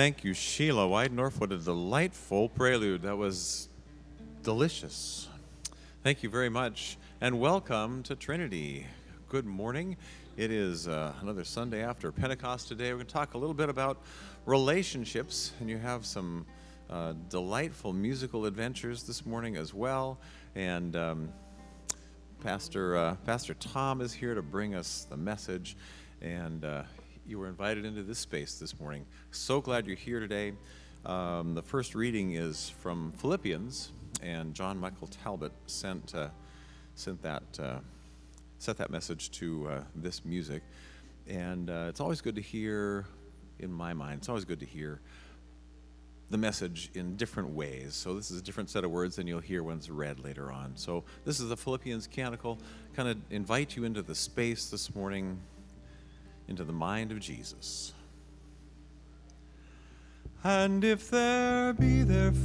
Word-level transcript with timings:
Thank 0.00 0.24
you, 0.24 0.32
Sheila 0.32 0.88
Weidendorf. 0.88 1.38
What 1.38 1.52
a 1.52 1.58
delightful 1.58 2.48
prelude. 2.48 3.02
That 3.02 3.18
was 3.18 3.68
delicious. 4.42 5.28
Thank 6.02 6.22
you 6.22 6.30
very 6.30 6.48
much. 6.48 6.96
And 7.20 7.38
welcome 7.38 8.02
to 8.04 8.16
Trinity. 8.16 8.86
Good 9.28 9.44
morning. 9.44 9.98
It 10.38 10.50
is 10.50 10.88
uh, 10.88 11.12
another 11.20 11.44
Sunday 11.44 11.84
after 11.84 12.10
Pentecost 12.10 12.66
today. 12.66 12.92
We're 12.92 13.00
going 13.00 13.08
to 13.08 13.12
talk 13.12 13.34
a 13.34 13.36
little 13.36 13.52
bit 13.52 13.68
about 13.68 14.00
relationships, 14.46 15.52
and 15.60 15.68
you 15.68 15.76
have 15.76 16.06
some 16.06 16.46
uh, 16.88 17.12
delightful 17.28 17.92
musical 17.92 18.46
adventures 18.46 19.02
this 19.02 19.26
morning 19.26 19.58
as 19.58 19.74
well. 19.74 20.18
And 20.54 20.96
um, 20.96 21.28
Pastor, 22.42 22.96
uh, 22.96 23.16
Pastor 23.26 23.52
Tom 23.52 24.00
is 24.00 24.14
here 24.14 24.34
to 24.34 24.40
bring 24.40 24.74
us 24.74 25.06
the 25.10 25.18
message. 25.18 25.76
And 26.22 26.64
uh, 26.64 26.84
you 27.30 27.38
were 27.38 27.46
invited 27.46 27.84
into 27.84 28.02
this 28.02 28.18
space 28.18 28.54
this 28.54 28.80
morning. 28.80 29.06
So 29.30 29.60
glad 29.60 29.86
you're 29.86 29.94
here 29.94 30.18
today. 30.18 30.52
Um, 31.06 31.54
the 31.54 31.62
first 31.62 31.94
reading 31.94 32.32
is 32.32 32.68
from 32.68 33.12
Philippians, 33.12 33.92
and 34.20 34.52
John 34.52 34.76
Michael 34.76 35.06
Talbot 35.06 35.52
sent 35.66 36.12
uh, 36.12 36.28
sent 36.96 37.22
that 37.22 37.44
uh, 37.60 37.78
that 38.66 38.90
message 38.90 39.30
to 39.30 39.68
uh, 39.68 39.80
this 39.94 40.24
music, 40.24 40.62
and 41.28 41.70
uh, 41.70 41.86
it's 41.88 42.00
always 42.00 42.20
good 42.20 42.34
to 42.34 42.42
hear. 42.42 43.06
In 43.60 43.72
my 43.72 43.94
mind, 43.94 44.18
it's 44.18 44.28
always 44.28 44.44
good 44.44 44.60
to 44.60 44.66
hear 44.66 45.00
the 46.30 46.38
message 46.38 46.90
in 46.94 47.14
different 47.16 47.50
ways. 47.50 47.94
So 47.94 48.14
this 48.14 48.30
is 48.30 48.40
a 48.40 48.42
different 48.42 48.70
set 48.70 48.84
of 48.84 48.90
words 48.90 49.16
than 49.16 49.26
you'll 49.28 49.40
hear 49.40 49.62
when 49.62 49.76
it's 49.76 49.90
read 49.90 50.18
later 50.18 50.50
on. 50.50 50.72
So 50.74 51.04
this 51.24 51.38
is 51.38 51.48
the 51.48 51.56
Philippians 51.56 52.06
Canticle. 52.06 52.58
Kind 52.94 53.08
of 53.08 53.18
invite 53.30 53.76
you 53.76 53.84
into 53.84 54.02
the 54.02 54.14
space 54.14 54.66
this 54.66 54.94
morning 54.94 55.38
into 56.50 56.64
the 56.64 56.72
mind 56.72 57.12
of 57.12 57.20
Jesus. 57.20 57.94
And 60.42 60.82
if 60.84 61.08
there 61.10 61.72
be 61.72 62.02
therefore 62.02 62.40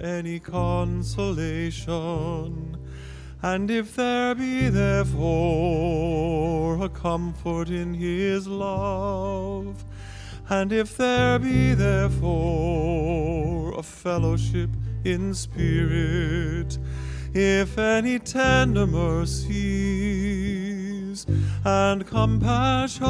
any 0.00 0.40
consolation, 0.40 2.78
and 3.42 3.70
if 3.70 3.96
there 3.96 4.34
be 4.34 4.70
therefore 4.70 5.12
a 6.82 6.88
comfort 6.88 7.68
in 7.68 7.92
his 7.94 8.48
love, 8.48 9.84
and 10.48 10.72
if 10.72 10.96
there 10.96 11.38
be 11.38 11.74
therefore 11.74 13.78
a 13.78 13.82
fellowship 13.82 14.70
in 15.04 15.34
spirit, 15.34 16.78
if 17.32 17.78
any 17.78 18.18
tender 18.18 18.86
and 21.64 22.06
compassion, 22.06 23.04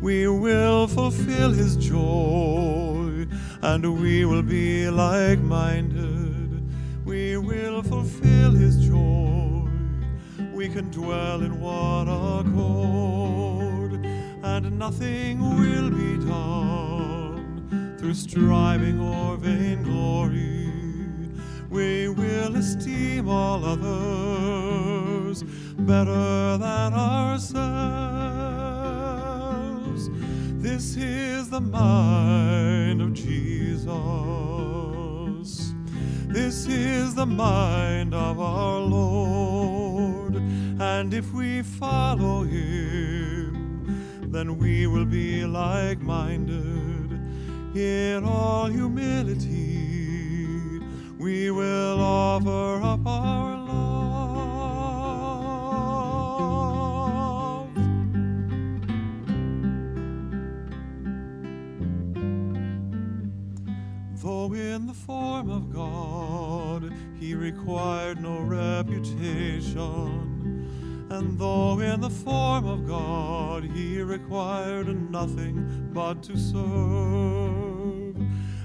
we 0.00 0.28
will 0.28 0.86
fulfill 0.86 1.50
his 1.50 1.76
joy, 1.76 3.26
and 3.62 4.00
we 4.00 4.24
will 4.24 4.42
be 4.42 4.88
like 4.90 5.40
minded. 5.40 6.62
We 7.04 7.36
will 7.36 7.82
fulfill 7.82 8.52
his 8.52 8.76
joy. 8.86 9.68
We 10.52 10.68
can 10.68 10.90
dwell 10.90 11.42
in 11.42 11.60
one 11.60 12.08
accord, 12.08 14.04
and 14.42 14.78
nothing 14.78 15.40
will 15.40 15.90
be 15.90 16.18
done 16.26 17.96
through 17.98 18.14
striving 18.14 19.00
or 19.00 19.36
vainglory. 19.36 20.70
We 21.70 22.08
will 22.08 22.56
esteem 22.56 23.28
all 23.28 23.64
others 23.64 24.97
better 25.42 26.58
than 26.58 26.94
ourselves. 26.94 27.58
This 30.62 30.96
is 30.96 31.50
the 31.50 31.60
mind 31.60 33.00
of 33.00 33.12
Jesus. 33.14 33.88
This 36.28 36.66
is 36.66 37.14
the 37.14 37.26
mind 37.26 38.14
of 38.14 38.38
our 38.38 38.80
Lord. 38.80 40.36
And 40.80 41.12
if 41.14 41.32
we 41.32 41.62
follow 41.62 42.42
him, 42.42 44.30
then 44.30 44.58
we 44.58 44.86
will 44.86 45.06
be 45.06 45.44
like 45.44 46.00
minded 46.00 47.12
in 47.76 48.24
all 48.24 48.66
humility. 48.66 49.78
We 51.18 51.50
will 51.50 52.00
offer 52.00 52.80
up 52.82 53.06
our 53.06 53.57
Though 64.20 64.52
in 64.52 64.88
the 64.88 64.94
form 64.94 65.48
of 65.48 65.72
God 65.72 66.92
he 67.20 67.34
required 67.34 68.20
no 68.20 68.40
reputation, 68.40 69.76
and 71.08 71.38
though 71.38 71.78
in 71.78 72.00
the 72.00 72.10
form 72.10 72.66
of 72.66 72.84
God 72.88 73.62
he 73.62 74.02
required 74.02 74.88
nothing 75.12 75.90
but 75.92 76.24
to 76.24 76.36
serve, 76.36 78.16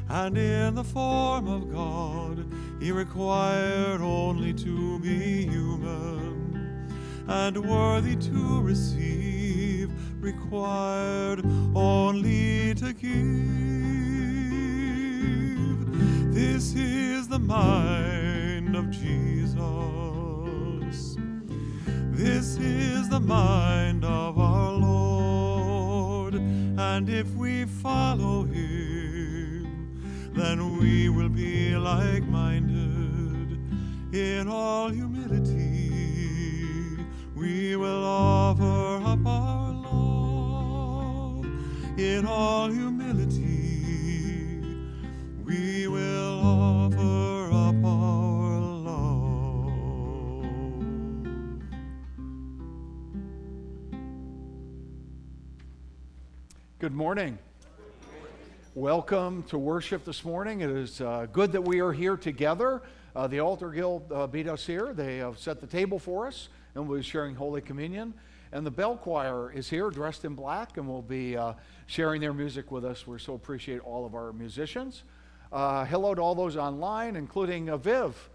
and 0.09 0.37
in 0.39 0.73
the 0.73 0.83
form 0.83 1.47
of 1.47 1.71
God 1.71 2.51
he 2.79 2.91
required 2.91 4.01
only 4.01 4.53
to 4.55 4.97
be 4.99 5.45
human, 5.45 6.89
and 7.27 7.57
worthy 7.57 8.15
to 8.15 8.59
receive, 8.61 9.91
required 10.19 11.45
only 11.75 12.73
to 12.73 12.91
give. 12.91 13.82
This 16.33 16.73
is 16.73 17.27
the 17.27 17.37
mind 17.37 18.75
of 18.75 18.89
Jesus. 18.89 19.55
This 21.85 22.57
is 22.57 23.07
the 23.07 23.19
mind 23.19 24.03
of 24.03 24.39
our 24.39 24.71
Lord, 24.71 26.33
and 26.33 27.07
if 27.07 27.29
we 27.35 27.65
follow 27.65 28.45
him, 28.45 30.01
then 30.33 30.79
we 30.79 31.09
will 31.09 31.29
be 31.29 31.75
like 31.75 32.23
minded 32.23 33.59
in 34.11 34.47
all 34.47 34.89
humility. 34.89 36.97
We 37.35 37.75
will 37.75 38.03
offer 38.03 39.03
up 39.05 39.23
our 39.23 39.71
love 39.71 41.45
in 41.99 42.25
all 42.25 42.71
humility. 42.71 43.51
We 45.45 45.82
Good 56.83 56.93
morning. 56.93 57.37
Welcome 58.75 59.43
to 59.43 59.57
worship 59.57 60.03
this 60.03 60.25
morning. 60.25 60.59
It 60.59 60.69
is 60.69 60.99
uh, 60.99 61.27
good 61.31 61.53
that 61.53 61.61
we 61.63 61.79
are 61.79 61.93
here 61.93 62.17
together. 62.17 62.81
Uh, 63.15 63.25
the 63.27 63.39
Altar 63.39 63.69
Guild 63.69 64.11
uh, 64.11 64.27
beat 64.27 64.49
us 64.49 64.65
here. 64.65 64.93
They 64.93 65.19
have 65.19 65.39
set 65.39 65.61
the 65.61 65.65
table 65.65 65.97
for 65.97 66.27
us, 66.27 66.49
and 66.75 66.85
we'll 66.85 66.97
be 66.97 67.03
sharing 67.05 67.35
Holy 67.35 67.61
Communion. 67.61 68.13
And 68.51 68.65
the 68.65 68.71
bell 68.71 68.97
choir 68.97 69.49
is 69.53 69.69
here, 69.69 69.91
dressed 69.91 70.25
in 70.25 70.35
black, 70.35 70.75
and 70.75 70.85
will 70.85 71.01
be 71.01 71.37
uh, 71.37 71.53
sharing 71.85 72.19
their 72.19 72.33
music 72.33 72.69
with 72.69 72.83
us. 72.83 73.07
We 73.07 73.17
so 73.17 73.33
appreciate 73.33 73.79
all 73.79 74.05
of 74.05 74.13
our 74.13 74.33
musicians. 74.33 75.03
Uh, 75.53 75.85
hello 75.85 76.13
to 76.13 76.21
all 76.21 76.35
those 76.35 76.57
online, 76.57 77.15
including 77.15 77.69
uh, 77.69 77.77
Viv, 77.77 78.29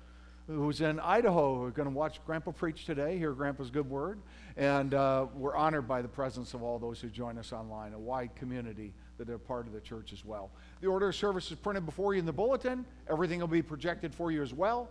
who's 0.47 0.81
in 0.81 1.01
Idaho. 1.01 1.61
We're 1.61 1.69
going 1.69 1.91
to 1.91 1.95
watch 1.95 2.19
Grandpa 2.25 2.53
preach 2.53 2.87
today, 2.87 3.19
hear 3.19 3.33
Grandpa's 3.33 3.69
good 3.69 3.91
word. 3.91 4.19
And 4.59 4.93
uh, 4.93 5.27
we're 5.35 5.55
honored 5.55 5.87
by 5.87 6.03
the 6.03 6.09
presence 6.09 6.53
of 6.53 6.65
all 6.65 6.81
those 6.81 7.01
who 7.01 7.09
join 7.09 7.39
us 7.39 7.53
online, 7.53 7.93
a 7.93 7.99
wide 7.99 8.35
community 8.35 8.93
that 9.17 9.31
are 9.31 9.39
part 9.39 9.69
of 9.69 9.73
the 9.73 9.81
church 9.81 10.13
as 10.13 10.25
well. 10.25 10.51
The 10.81 10.89
order 10.89 11.09
of 11.09 11.15
service 11.15 11.49
is 11.53 11.57
printed 11.57 11.87
before 11.87 12.13
you 12.13 12.19
in 12.19 12.27
the 12.27 12.33
bulletin. 12.33 12.85
Everything 13.09 13.39
will 13.39 13.47
be 13.47 13.63
projected 13.63 14.13
for 14.13 14.33
you 14.33 14.43
as 14.43 14.53
well. 14.53 14.91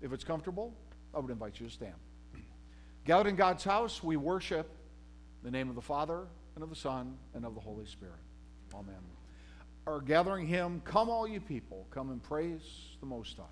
If 0.00 0.12
it's 0.12 0.24
comfortable, 0.24 0.74
I 1.14 1.20
would 1.20 1.30
invite 1.30 1.60
you 1.60 1.66
to 1.66 1.72
stand. 1.72 1.94
Gathered 3.04 3.28
in 3.28 3.36
God's 3.36 3.62
house, 3.62 4.02
we 4.02 4.16
worship 4.16 4.68
the 5.44 5.50
name 5.50 5.68
of 5.68 5.76
the 5.76 5.80
Father, 5.80 6.26
and 6.56 6.64
of 6.64 6.68
the 6.68 6.76
Son, 6.76 7.16
and 7.34 7.44
of 7.44 7.54
the 7.54 7.60
Holy 7.60 7.86
Spirit. 7.86 8.18
Amen. 8.74 8.94
Our 9.86 10.00
gathering 10.00 10.46
hymn, 10.46 10.80
Come 10.84 11.08
All 11.08 11.26
You 11.26 11.40
People, 11.40 11.86
come 11.90 12.10
and 12.10 12.20
praise 12.20 12.62
the 13.00 13.06
Most 13.06 13.36
High. 13.36 13.44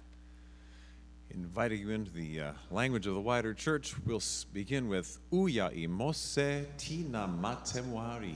Inviting 1.33 1.81
you 1.81 1.91
into 1.91 2.11
the 2.11 2.41
uh, 2.41 2.53
language 2.71 3.07
of 3.07 3.15
the 3.15 3.21
wider 3.21 3.55
church, 3.55 3.95
we'll 4.05 4.23
begin 4.53 4.89
with 4.89 5.19
Uyai 5.33 5.89
mose 5.89 6.67
tinamate 6.77 7.83
Mwari. 7.85 8.35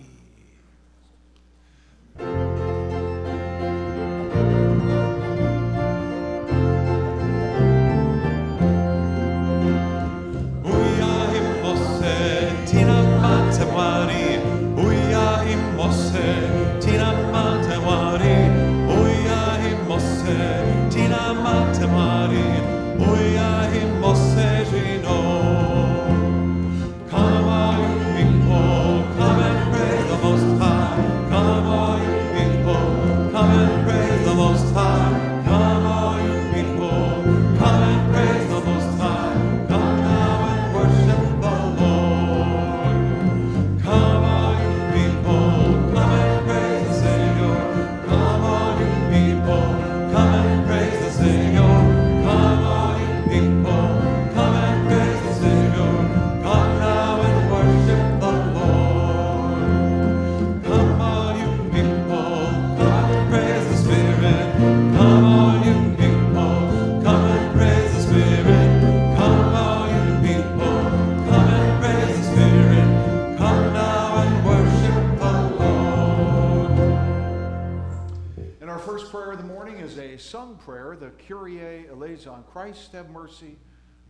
On 82.27 82.45
Christ 82.45 82.93
have 82.93 83.11
mercy, 83.11 83.59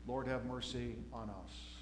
Lord 0.07 0.29
have 0.29 0.45
mercy 0.45 0.97
on 1.13 1.31
us. 1.31 1.75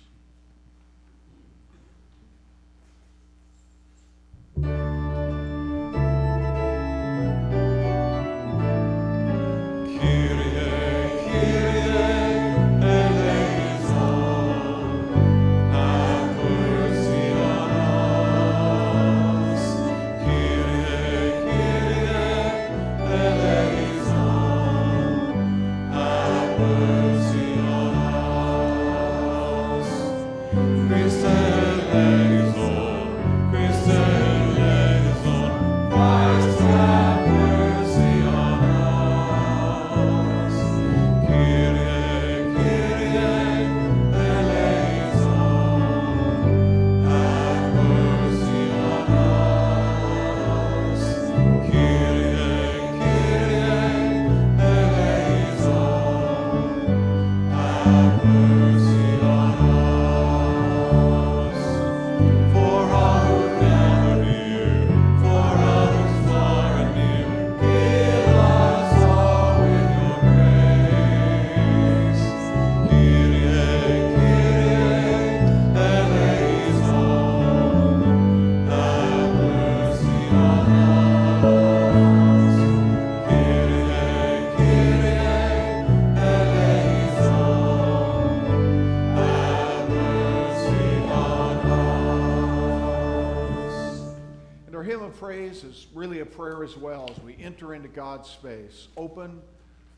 As 96.64 96.76
well 96.76 97.10
as 97.10 97.22
we 97.22 97.36
enter 97.40 97.74
into 97.74 97.88
God's 97.88 98.28
space. 98.28 98.88
Open 98.96 99.40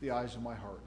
the 0.01 0.11
eyes 0.11 0.35
of 0.35 0.43
my 0.43 0.55
heart, 0.55 0.81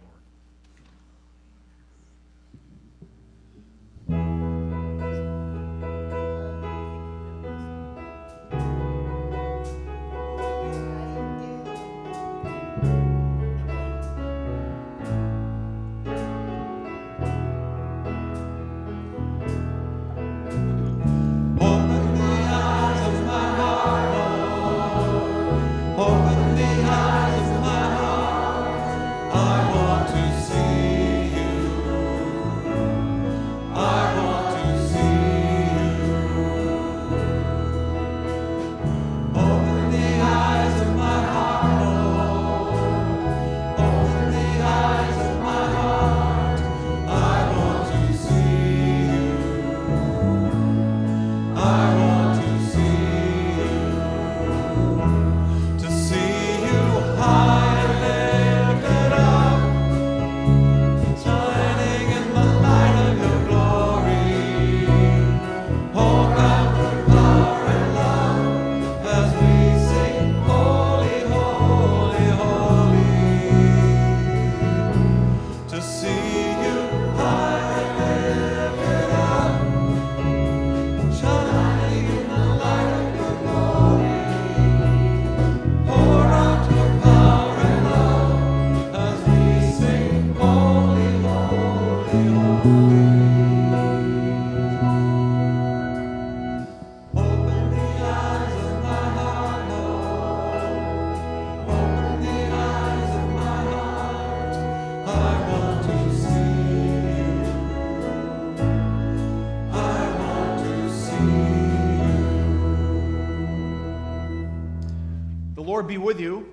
be 115.86 115.98
with 115.98 116.20
you. 116.20 116.48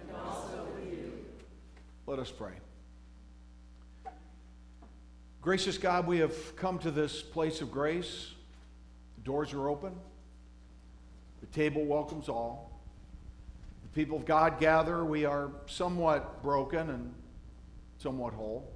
And 0.00 0.16
also 0.16 0.66
with 0.74 0.92
you. 0.92 1.12
Let 2.06 2.18
us 2.18 2.30
pray. 2.30 2.52
Gracious 5.42 5.78
God, 5.78 6.06
we 6.06 6.18
have 6.18 6.56
come 6.56 6.78
to 6.80 6.90
this 6.90 7.22
place 7.22 7.60
of 7.60 7.70
grace. 7.70 8.32
The 9.16 9.22
doors 9.22 9.52
are 9.52 9.68
open. 9.68 9.94
The 11.40 11.46
table 11.46 11.84
welcomes 11.84 12.28
all. 12.28 12.80
The 13.82 13.88
people 13.88 14.16
of 14.16 14.26
God 14.26 14.60
gather. 14.60 15.04
We 15.04 15.24
are 15.24 15.50
somewhat 15.66 16.42
broken 16.42 16.90
and 16.90 17.14
somewhat 17.98 18.34
whole. 18.34 18.70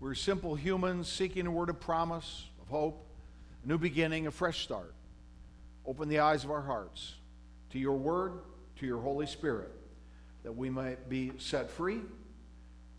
We're 0.00 0.14
simple 0.14 0.54
humans 0.54 1.10
seeking 1.10 1.46
a 1.46 1.50
word 1.50 1.70
of 1.70 1.80
promise, 1.80 2.44
of 2.62 2.68
hope, 2.68 3.04
a 3.64 3.68
new 3.68 3.78
beginning, 3.78 4.26
a 4.26 4.30
fresh 4.30 4.62
start. 4.62 4.94
Open 5.86 6.08
the 6.08 6.18
eyes 6.20 6.44
of 6.44 6.50
our 6.50 6.62
hearts 6.62 7.14
to 7.70 7.78
your 7.78 7.96
word, 7.96 8.40
to 8.78 8.86
your 8.86 9.00
Holy 9.00 9.26
Spirit, 9.26 9.70
that 10.42 10.52
we 10.52 10.70
might 10.70 11.08
be 11.08 11.32
set 11.38 11.70
free 11.70 12.00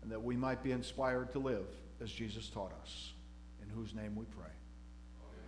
and 0.02 0.10
that 0.10 0.22
we 0.22 0.36
might 0.36 0.62
be 0.62 0.72
inspired 0.72 1.32
to 1.32 1.38
live 1.38 1.66
as 2.00 2.10
Jesus 2.10 2.48
taught 2.48 2.72
us, 2.82 3.12
in 3.62 3.68
whose 3.68 3.94
name 3.94 4.16
we 4.16 4.24
pray. 4.26 4.50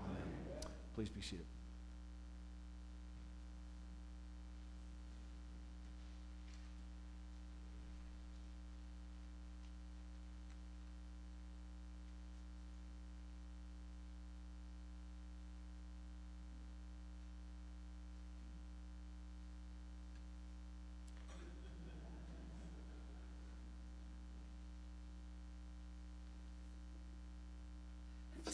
Amen. 0.05 0.17
Amen. 0.17 0.73
Please 0.95 1.09
be 1.09 1.23
seated. 1.23 1.47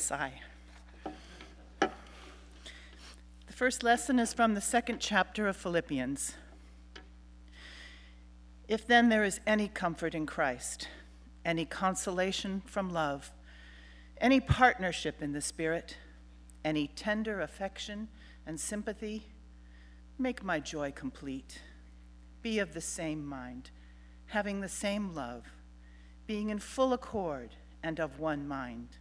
Sigh. 0.08 0.40
The 1.80 1.90
first 3.52 3.82
lesson 3.82 4.18
is 4.18 4.32
from 4.32 4.54
the 4.54 4.60
second 4.62 5.00
chapter 5.00 5.46
of 5.46 5.54
Philippians. 5.54 6.32
If 8.68 8.86
then 8.86 9.10
there 9.10 9.22
is 9.22 9.40
any 9.46 9.68
comfort 9.68 10.14
in 10.14 10.24
Christ, 10.24 10.88
any 11.44 11.66
consolation 11.66 12.62
from 12.64 12.88
love, 12.88 13.32
any 14.18 14.40
partnership 14.40 15.20
in 15.20 15.32
the 15.32 15.42
Spirit, 15.42 15.98
any 16.64 16.86
tender 16.86 17.42
affection 17.42 18.08
and 18.46 18.58
sympathy, 18.58 19.24
make 20.18 20.42
my 20.42 20.58
joy 20.58 20.90
complete. 20.90 21.60
Be 22.40 22.60
of 22.60 22.72
the 22.72 22.80
same 22.80 23.26
mind, 23.26 23.72
having 24.28 24.62
the 24.62 24.70
same 24.70 25.14
love, 25.14 25.44
being 26.26 26.48
in 26.48 26.60
full 26.60 26.94
accord 26.94 27.50
and 27.82 28.00
of 28.00 28.18
one 28.18 28.48
mind. 28.48 28.96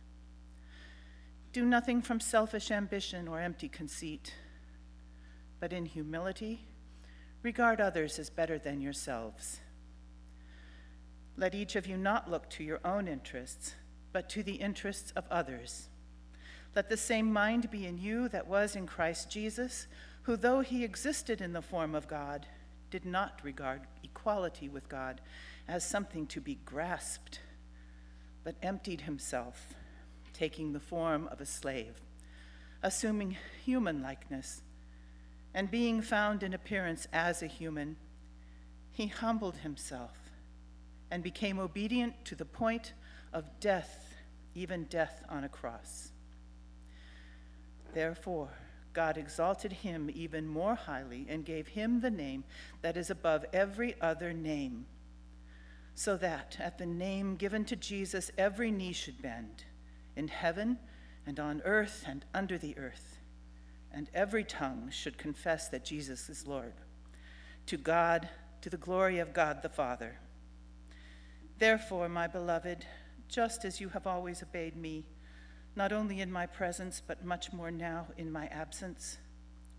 Do 1.57 1.65
nothing 1.65 2.03
from 2.03 2.19
selfish 2.19 2.69
ambition 2.69 3.27
or 3.27 3.39
empty 3.39 3.67
conceit, 3.67 4.31
but 5.59 5.73
in 5.73 5.87
humility, 5.87 6.67
regard 7.41 7.81
others 7.81 8.19
as 8.19 8.29
better 8.29 8.59
than 8.59 8.79
yourselves. 8.79 9.59
Let 11.35 11.55
each 11.55 11.75
of 11.75 11.87
you 11.87 11.97
not 11.97 12.29
look 12.29 12.47
to 12.51 12.63
your 12.63 12.79
own 12.85 13.07
interests, 13.07 13.73
but 14.13 14.29
to 14.29 14.43
the 14.43 14.53
interests 14.53 15.11
of 15.15 15.25
others. 15.31 15.89
Let 16.75 16.89
the 16.89 16.95
same 16.95 17.33
mind 17.33 17.71
be 17.71 17.87
in 17.87 17.97
you 17.97 18.29
that 18.29 18.45
was 18.45 18.75
in 18.75 18.85
Christ 18.85 19.31
Jesus, 19.31 19.87
who, 20.21 20.37
though 20.37 20.59
he 20.59 20.83
existed 20.83 21.41
in 21.41 21.53
the 21.53 21.63
form 21.63 21.95
of 21.95 22.07
God, 22.07 22.45
did 22.91 23.03
not 23.03 23.39
regard 23.41 23.81
equality 24.03 24.69
with 24.69 24.87
God 24.89 25.21
as 25.67 25.83
something 25.83 26.27
to 26.27 26.39
be 26.39 26.59
grasped, 26.65 27.39
but 28.43 28.57
emptied 28.61 29.01
himself 29.01 29.73
taking 30.37 30.71
the 30.71 30.79
form 30.79 31.27
of 31.31 31.41
a 31.41 31.45
slave, 31.45 31.99
assuming 32.83 33.35
human 33.65 34.03
likeness, 34.03 34.61
and 35.53 35.71
being 35.71 36.01
found 36.01 36.43
in 36.43 36.53
appearance 36.53 37.07
as 37.11 37.41
a 37.41 37.47
human, 37.47 37.95
he 38.91 39.07
humbled 39.07 39.57
himself 39.57 40.15
and 41.09 41.23
became 41.23 41.57
obedient 41.57 42.13
to 42.25 42.35
the 42.35 42.45
point 42.45 42.93
of 43.33 43.45
death, 43.59 44.13
even 44.53 44.83
death 44.85 45.23
on 45.27 45.43
a 45.43 45.49
cross. 45.49 46.11
Therefore, 47.93 48.49
God 48.93 49.17
exalted 49.17 49.71
him 49.71 50.09
even 50.13 50.47
more 50.47 50.75
highly 50.75 51.25
and 51.29 51.45
gave 51.45 51.67
him 51.67 52.01
the 52.01 52.11
name 52.11 52.43
that 52.81 52.97
is 52.97 53.09
above 53.09 53.45
every 53.53 53.99
other 54.01 54.33
name, 54.33 54.85
so 55.95 56.15
that 56.17 56.57
at 56.59 56.77
the 56.77 56.85
name 56.85 57.37
given 57.37 57.65
to 57.65 57.75
Jesus 57.75 58.29
every 58.37 58.69
knee 58.69 58.93
should 58.93 59.19
bend 59.19 59.63
in 60.17 60.27
heaven 60.27 60.77
and 61.25 61.39
on 61.39 61.61
earth 61.63 62.03
and 62.07 62.25
under 62.33 62.57
the 62.57 62.77
earth, 62.77 63.19
and 63.91 64.09
every 64.13 64.43
tongue 64.43 64.89
should 64.91 65.17
confess 65.17 65.69
that 65.69 65.85
Jesus 65.85 66.29
is 66.29 66.47
Lord. 66.47 66.73
To 67.67 67.77
God, 67.77 68.27
to 68.61 68.69
the 68.69 68.77
glory 68.77 69.19
of 69.19 69.33
God 69.33 69.61
the 69.61 69.69
Father. 69.69 70.17
Therefore, 71.59 72.09
my 72.09 72.27
beloved, 72.27 72.85
just 73.27 73.63
as 73.65 73.79
you 73.79 73.89
have 73.89 74.07
always 74.07 74.41
obeyed 74.41 74.75
me, 74.75 75.05
not 75.75 75.91
only 75.91 76.21
in 76.21 76.31
my 76.31 76.45
presence, 76.45 77.01
but 77.05 77.23
much 77.23 77.53
more 77.53 77.71
now 77.71 78.07
in 78.17 78.31
my 78.31 78.47
absence, 78.47 79.17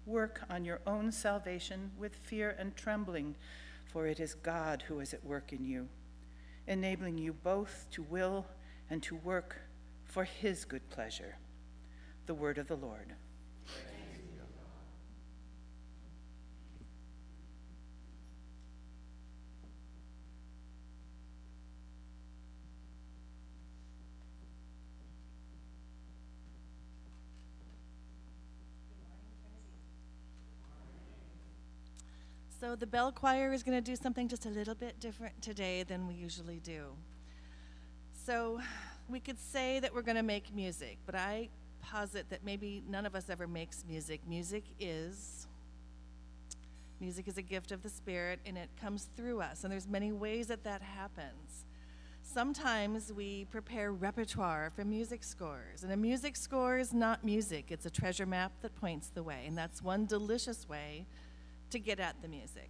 work 0.07 0.43
on 0.49 0.65
your 0.65 0.81
own 0.87 1.11
salvation 1.11 1.91
with 1.99 2.15
fear 2.15 2.55
and 2.59 2.77
trembling, 2.77 3.35
for 3.93 4.07
it 4.07 4.21
is 4.21 4.35
God 4.35 4.83
who 4.87 5.01
is 5.01 5.13
at 5.13 5.25
work 5.25 5.53
in 5.53 5.65
you, 5.65 5.89
enabling 6.67 7.19
you 7.19 7.33
both 7.33 7.87
to 7.93 8.03
will 8.03 8.47
and 8.91 9.03
to 9.03 9.17
work 9.17 9.57
for 10.09 10.25
his 10.25 10.65
good 10.65 10.89
pleasure. 10.91 11.37
The 12.27 12.35
word 12.35 12.59
of 12.59 12.67
the 12.67 12.77
Lord. 12.77 13.15
So 32.61 32.75
the 32.75 32.87
bell 32.87 33.13
choir 33.13 33.53
is 33.53 33.63
going 33.63 33.79
to 33.79 33.81
do 33.81 33.95
something 33.95 34.27
just 34.27 34.45
a 34.45 34.49
little 34.49 34.75
bit 34.75 34.99
different 34.99 35.41
today 35.41 35.85
than 35.85 36.09
we 36.09 36.15
usually 36.15 36.59
do. 36.59 36.89
So 38.13 38.61
we 39.09 39.21
could 39.21 39.39
say 39.39 39.81
that 39.81 39.95
we're 39.95 40.03
going 40.03 40.17
to 40.17 40.23
make 40.23 40.55
music, 40.55 40.99
but 41.07 41.15
I 41.15 41.49
posit 41.81 42.29
that 42.31 42.45
maybe 42.45 42.83
none 42.89 43.07
of 43.07 43.15
us 43.15 43.31
ever 43.31 43.47
makes 43.47 43.85
music. 43.89 44.21
Music 44.29 44.65
is 44.79 45.47
music 47.01 47.29
is 47.29 47.39
a 47.39 47.43
gift 47.43 47.71
of 47.71 47.81
the 47.85 47.89
spirit 47.89 48.41
and 48.45 48.59
it 48.59 48.69
comes 48.81 49.09
through 49.17 49.41
us 49.41 49.63
and 49.63 49.73
there's 49.73 49.87
many 49.87 50.11
ways 50.11 50.49
that 50.49 50.65
that 50.65 50.83
happens. 50.83 51.65
Sometimes 52.23 53.13
we 53.13 53.47
prepare 53.47 53.93
repertoire 53.93 54.71
for 54.75 54.85
music 54.85 55.25
scores, 55.25 55.83
and 55.83 55.91
a 55.93 55.97
music 55.97 56.37
score 56.37 56.77
is 56.77 56.93
not 56.93 57.25
music, 57.25 57.67
it's 57.71 57.87
a 57.87 57.91
treasure 57.91 58.27
map 58.27 58.53
that 58.61 58.75
points 58.75 59.09
the 59.09 59.23
way, 59.23 59.45
and 59.47 59.57
that's 59.57 59.81
one 59.81 60.05
delicious 60.05 60.69
way 60.69 61.07
to 61.71 61.79
get 61.79 61.99
at 61.99 62.21
the 62.21 62.29
music 62.29 62.69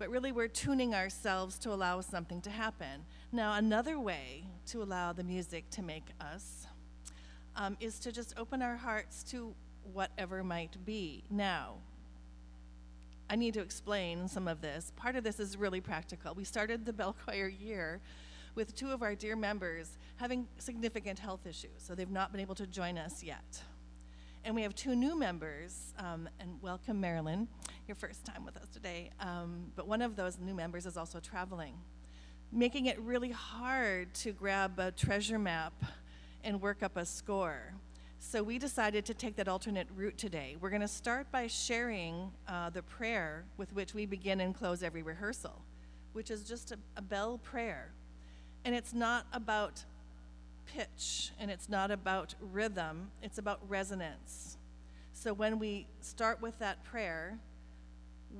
but 0.00 0.08
really 0.08 0.32
we're 0.32 0.48
tuning 0.48 0.94
ourselves 0.94 1.58
to 1.58 1.70
allow 1.70 2.00
something 2.00 2.40
to 2.40 2.48
happen. 2.48 3.04
Now, 3.32 3.52
another 3.52 4.00
way 4.00 4.46
to 4.68 4.82
allow 4.82 5.12
the 5.12 5.22
music 5.22 5.68
to 5.72 5.82
make 5.82 6.06
us 6.18 6.66
um, 7.54 7.76
is 7.80 7.98
to 8.00 8.10
just 8.10 8.32
open 8.38 8.62
our 8.62 8.76
hearts 8.76 9.22
to 9.24 9.54
whatever 9.92 10.42
might 10.42 10.82
be. 10.86 11.24
Now, 11.28 11.74
I 13.28 13.36
need 13.36 13.52
to 13.54 13.60
explain 13.60 14.26
some 14.26 14.48
of 14.48 14.62
this. 14.62 14.90
Part 14.96 15.16
of 15.16 15.22
this 15.22 15.38
is 15.38 15.58
really 15.58 15.82
practical. 15.82 16.34
We 16.34 16.44
started 16.44 16.86
the 16.86 16.92
bell 16.94 17.14
choir 17.24 17.48
year 17.48 18.00
with 18.54 18.74
two 18.74 18.92
of 18.92 19.02
our 19.02 19.14
dear 19.14 19.36
members 19.36 19.98
having 20.16 20.48
significant 20.56 21.18
health 21.18 21.46
issues, 21.46 21.72
so 21.76 21.94
they've 21.94 22.10
not 22.10 22.32
been 22.32 22.40
able 22.40 22.54
to 22.54 22.66
join 22.66 22.96
us 22.96 23.22
yet. 23.22 23.62
And 24.46 24.54
we 24.54 24.62
have 24.62 24.74
two 24.74 24.96
new 24.96 25.14
members, 25.18 25.92
um, 25.98 26.26
and 26.40 26.52
welcome, 26.62 26.98
Marilyn, 27.02 27.48
your 27.90 27.96
first 27.96 28.24
time 28.24 28.44
with 28.44 28.56
us 28.56 28.68
today. 28.68 29.10
Um, 29.18 29.72
but 29.74 29.88
one 29.88 30.00
of 30.00 30.14
those 30.14 30.38
new 30.38 30.54
members 30.54 30.86
is 30.86 30.96
also 30.96 31.18
traveling, 31.18 31.74
making 32.52 32.86
it 32.86 32.96
really 33.00 33.32
hard 33.32 34.14
to 34.14 34.30
grab 34.30 34.78
a 34.78 34.92
treasure 34.92 35.40
map 35.40 35.72
and 36.44 36.62
work 36.62 36.84
up 36.84 36.96
a 36.96 37.04
score. 37.04 37.74
So 38.20 38.44
we 38.44 38.60
decided 38.60 39.04
to 39.06 39.14
take 39.14 39.34
that 39.36 39.48
alternate 39.48 39.88
route 39.96 40.16
today. 40.16 40.56
We're 40.60 40.70
going 40.70 40.82
to 40.82 40.86
start 40.86 41.32
by 41.32 41.48
sharing 41.48 42.30
uh, 42.46 42.70
the 42.70 42.84
prayer 42.84 43.42
with 43.56 43.72
which 43.72 43.92
we 43.92 44.06
begin 44.06 44.40
and 44.40 44.54
close 44.54 44.84
every 44.84 45.02
rehearsal, 45.02 45.60
which 46.12 46.30
is 46.30 46.44
just 46.44 46.70
a, 46.70 46.78
a 46.96 47.02
bell 47.02 47.40
prayer. 47.42 47.90
And 48.64 48.72
it's 48.72 48.94
not 48.94 49.26
about 49.32 49.84
pitch 50.64 51.32
and 51.40 51.50
it's 51.50 51.68
not 51.68 51.90
about 51.90 52.36
rhythm, 52.52 53.10
it's 53.20 53.38
about 53.38 53.58
resonance. 53.68 54.58
So 55.12 55.32
when 55.32 55.58
we 55.58 55.88
start 56.00 56.40
with 56.40 56.56
that 56.60 56.84
prayer, 56.84 57.40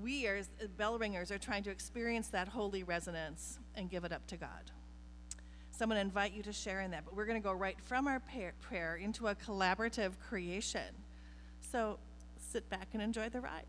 we 0.02 0.26
as 0.26 0.48
bell 0.76 0.98
ringers 0.98 1.30
are 1.30 1.38
trying 1.38 1.62
to 1.64 1.70
experience 1.70 2.28
that 2.28 2.48
holy 2.48 2.82
resonance 2.82 3.58
and 3.74 3.90
give 3.90 4.04
it 4.04 4.12
up 4.12 4.26
to 4.28 4.36
God. 4.36 4.70
So 5.70 5.84
I'm 5.84 5.88
going 5.88 5.96
to 5.96 6.02
invite 6.02 6.32
you 6.32 6.42
to 6.42 6.52
share 6.52 6.80
in 6.82 6.90
that, 6.90 7.04
but 7.04 7.16
we're 7.16 7.26
going 7.26 7.40
to 7.40 7.46
go 7.46 7.52
right 7.52 7.76
from 7.80 8.06
our 8.06 8.20
prayer 8.60 8.96
into 8.96 9.28
a 9.28 9.34
collaborative 9.34 10.12
creation. 10.18 10.94
So 11.60 11.98
sit 12.36 12.68
back 12.68 12.88
and 12.92 13.02
enjoy 13.02 13.30
the 13.30 13.40
ride. 13.40 13.64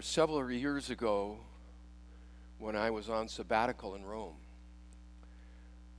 Several 0.00 0.50
years 0.50 0.90
ago, 0.90 1.38
when 2.58 2.76
I 2.76 2.90
was 2.90 3.08
on 3.10 3.28
sabbatical 3.28 3.94
in 3.94 4.04
Rome, 4.04 4.36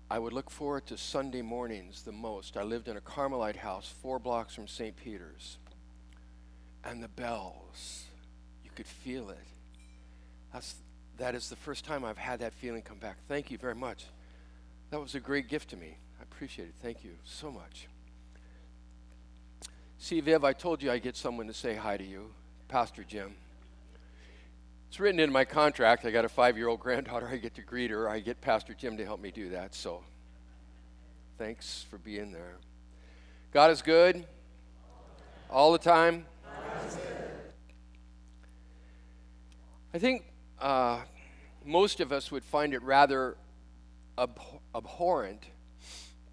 I 0.10 0.20
would 0.20 0.34
look 0.34 0.50
forward 0.50 0.86
to 0.88 0.98
Sunday 0.98 1.42
mornings 1.42 2.04
the 2.04 2.12
most. 2.12 2.58
I 2.58 2.64
lived 2.64 2.88
in 2.88 2.98
a 2.98 3.02
Carmelite 3.02 3.56
house 3.56 3.92
four 4.02 4.20
blocks 4.20 4.54
from 4.54 4.68
St. 4.68 4.96
Peter's. 4.96 5.58
And 6.84 7.02
the 7.02 7.08
bells, 7.08 8.06
you 8.64 8.70
could 8.76 8.86
feel 8.86 9.32
it. 9.32 9.38
That's, 10.54 10.76
that 11.18 11.34
is 11.34 11.50
the 11.50 11.56
first 11.56 11.86
time 11.86 12.06
I've 12.06 12.18
had 12.18 12.40
that 12.40 12.54
feeling 12.54 12.84
come 12.84 13.00
back. 13.00 13.18
Thank 13.28 13.50
you 13.50 13.58
very 13.58 13.76
much. 13.76 14.06
That 14.92 15.00
was 15.00 15.16
a 15.16 15.20
great 15.20 15.50
gift 15.50 15.72
to 15.72 15.78
me. 15.78 15.98
I 16.20 16.24
appreciate 16.24 16.68
it. 16.68 16.76
Thank 16.82 17.04
you 17.04 17.12
so 17.24 17.52
much. 17.52 17.88
See, 19.98 20.22
Viv, 20.22 20.44
I 20.44 20.54
told 20.54 20.84
you 20.84 20.92
I'd 20.92 21.02
get 21.02 21.16
someone 21.16 21.48
to 21.48 21.54
say 21.54 21.74
hi 21.74 21.98
to 21.98 22.04
you, 22.04 22.32
Pastor 22.68 23.04
Jim. 23.04 23.36
It's 24.88 25.00
written 25.00 25.20
in 25.20 25.32
my 25.32 25.46
contract. 25.46 26.06
I 26.06 26.12
got 26.12 26.26
a 26.26 26.30
five 26.30 26.58
year 26.58 26.68
old 26.68 26.80
granddaughter. 26.82 27.28
I 27.28 27.38
get 27.38 27.56
to 27.56 27.62
greet 27.62 27.92
her. 27.92 28.10
I 28.10 28.20
get 28.20 28.42
Pastor 28.42 28.74
Jim 28.74 28.98
to 28.98 29.06
help 29.06 29.22
me 29.22 29.32
do 29.32 29.50
that. 29.50 29.76
So 29.76 30.04
thanks 31.38 31.86
for 31.90 31.98
being 31.98 32.32
there. 32.32 32.56
God 33.54 33.72
is 33.72 33.82
good 33.82 34.26
all 35.50 35.72
the 35.72 35.78
time. 35.78 36.26
I 39.94 39.98
think 39.98 40.26
uh, 40.60 41.02
most 41.64 42.02
of 42.02 42.12
us 42.12 42.30
would 42.30 42.44
find 42.44 42.74
it 42.74 42.82
rather 42.84 43.38
abhor- 44.18 44.60
abhorrent 44.76 45.44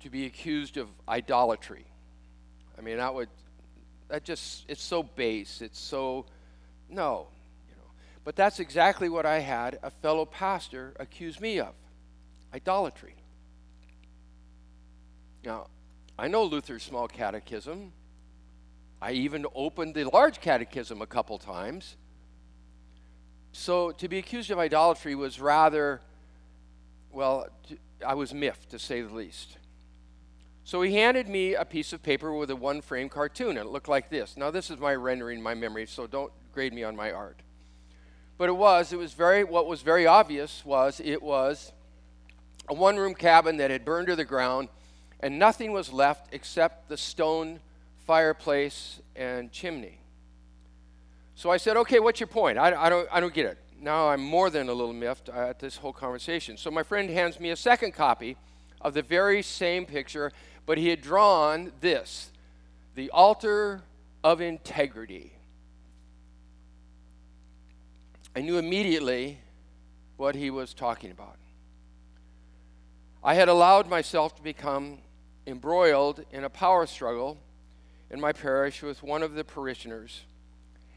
to 0.01 0.11
be 0.11 0.27
accused 0.27 0.77
of 0.77 0.89
idolatry. 1.09 1.85
I 2.77 2.81
mean, 2.81 2.97
that 2.97 3.15
would, 3.15 3.29
that 4.09 4.25
just, 4.25 4.65
it's 4.69 4.83
so 4.83 5.05
base. 5.05 5.63
It's 5.63 5.79
so, 5.79 6.27
no. 6.89 7.29
But 8.25 8.37
that's 8.37 8.61
exactly 8.61 9.09
what 9.09 9.27
I 9.27 9.41
had 9.41 9.79
a 9.83 9.91
fellow 9.91 10.25
pastor 10.25 10.95
accuse 11.01 11.41
me 11.41 11.59
of 11.59 11.75
idolatry. 12.55 13.15
Now, 15.45 15.69
I 16.19 16.29
know 16.29 16.45
Luther's 16.45 16.85
small 16.85 17.09
catechism. 17.09 17.93
I 19.01 19.13
even 19.13 19.45
opened 19.55 19.95
the 19.97 20.05
large 20.05 20.41
catechism 20.41 21.03
a 21.03 21.07
couple 21.07 21.39
times. 21.39 21.97
So 23.51 23.91
to 23.93 24.09
be 24.09 24.19
accused 24.19 24.51
of 24.51 24.59
idolatry 24.59 25.17
was 25.17 25.41
rather, 25.41 26.01
well, 27.11 27.49
I 28.07 28.15
was 28.15 28.33
miffed 28.33 28.71
to 28.71 28.79
say 28.79 29.03
the 29.03 29.13
least. 29.13 29.59
So 30.65 30.81
he 30.83 30.95
handed 30.95 31.29
me 31.29 31.55
a 31.55 31.65
piece 31.65 31.93
of 31.93 32.05
paper 32.05 32.33
with 32.33 32.51
a 32.51 32.57
one 32.57 32.81
frame 32.81 33.09
cartoon, 33.09 33.59
and 33.59 33.67
it 33.67 33.73
looked 33.73 33.89
like 33.89 34.11
this. 34.11 34.37
Now, 34.37 34.53
this 34.53 34.71
is 34.71 34.79
my 34.79 34.95
rendering, 34.95 35.43
my 35.43 35.55
memory, 35.55 35.87
so 35.87 36.07
don't 36.07 36.33
grade 36.53 36.73
me 36.73 36.85
on 36.85 36.95
my 36.95 37.11
art. 37.11 37.41
But 38.43 38.49
it 38.49 38.57
was, 38.57 38.93
it 38.93 38.99
was 38.99 39.13
very, 39.13 39.45
what 39.45 39.69
was 39.69 39.83
very 39.83 40.05
obvious 40.05 40.65
was 40.65 41.01
it 41.05 41.23
was 41.23 41.73
a 42.69 42.75
one 42.75 42.97
room 42.97 43.15
cabin 43.15 43.59
that 43.59 43.71
had 43.71 43.85
burned 43.85 44.09
to 44.09 44.17
the 44.17 44.25
ground, 44.25 44.69
and 45.21 45.39
nothing 45.39 45.71
was 45.71 45.93
left 45.93 46.35
except 46.35 46.89
the 46.89 46.97
stone 46.97 47.61
fireplace 48.05 48.99
and 49.15 49.53
chimney. 49.53 50.01
So 51.37 51.51
I 51.51 51.57
said, 51.57 51.77
okay, 51.77 52.01
what's 52.01 52.19
your 52.19 52.27
point? 52.27 52.59
I, 52.59 52.75
I, 52.75 52.89
don't, 52.89 53.09
I 53.13 53.21
don't 53.21 53.33
get 53.33 53.47
it. 53.47 53.59
Now 53.81 54.09
I'm 54.09 54.21
more 54.21 54.51
than 54.51 54.69
a 54.69 54.75
little 54.75 54.93
miffed 54.93 55.29
uh, 55.29 55.51
at 55.51 55.61
this 55.61 55.77
whole 55.77 55.93
conversation. 55.93 56.57
So 56.57 56.69
my 56.69 56.83
friend 56.83 57.09
hands 57.11 57.39
me 57.39 57.51
a 57.51 57.57
second 57.57 57.93
copy 57.93 58.37
of 58.81 58.93
the 58.93 59.03
very 59.03 59.43
same 59.43 59.87
picture, 59.87 60.33
but 60.67 60.79
he 60.79 60.89
had 60.89 61.01
drawn 61.01 61.71
this 61.81 62.33
the 62.97 63.09
altar 63.13 63.83
of 64.25 64.41
integrity. 64.41 65.31
I 68.35 68.41
knew 68.41 68.57
immediately 68.57 69.39
what 70.17 70.35
he 70.35 70.51
was 70.51 70.73
talking 70.73 71.11
about. 71.11 71.37
I 73.23 73.35
had 73.35 73.49
allowed 73.49 73.89
myself 73.89 74.35
to 74.37 74.43
become 74.43 74.99
embroiled 75.47 76.25
in 76.33 76.45
a 76.45 76.49
power 76.49 76.87
struggle 76.87 77.39
in 78.11 78.21
my 78.21 78.33
parish 78.33 78.83
with 78.83 79.03
one 79.03 79.23
of 79.23 79.35
the 79.35 79.45
parishioners, 79.45 80.25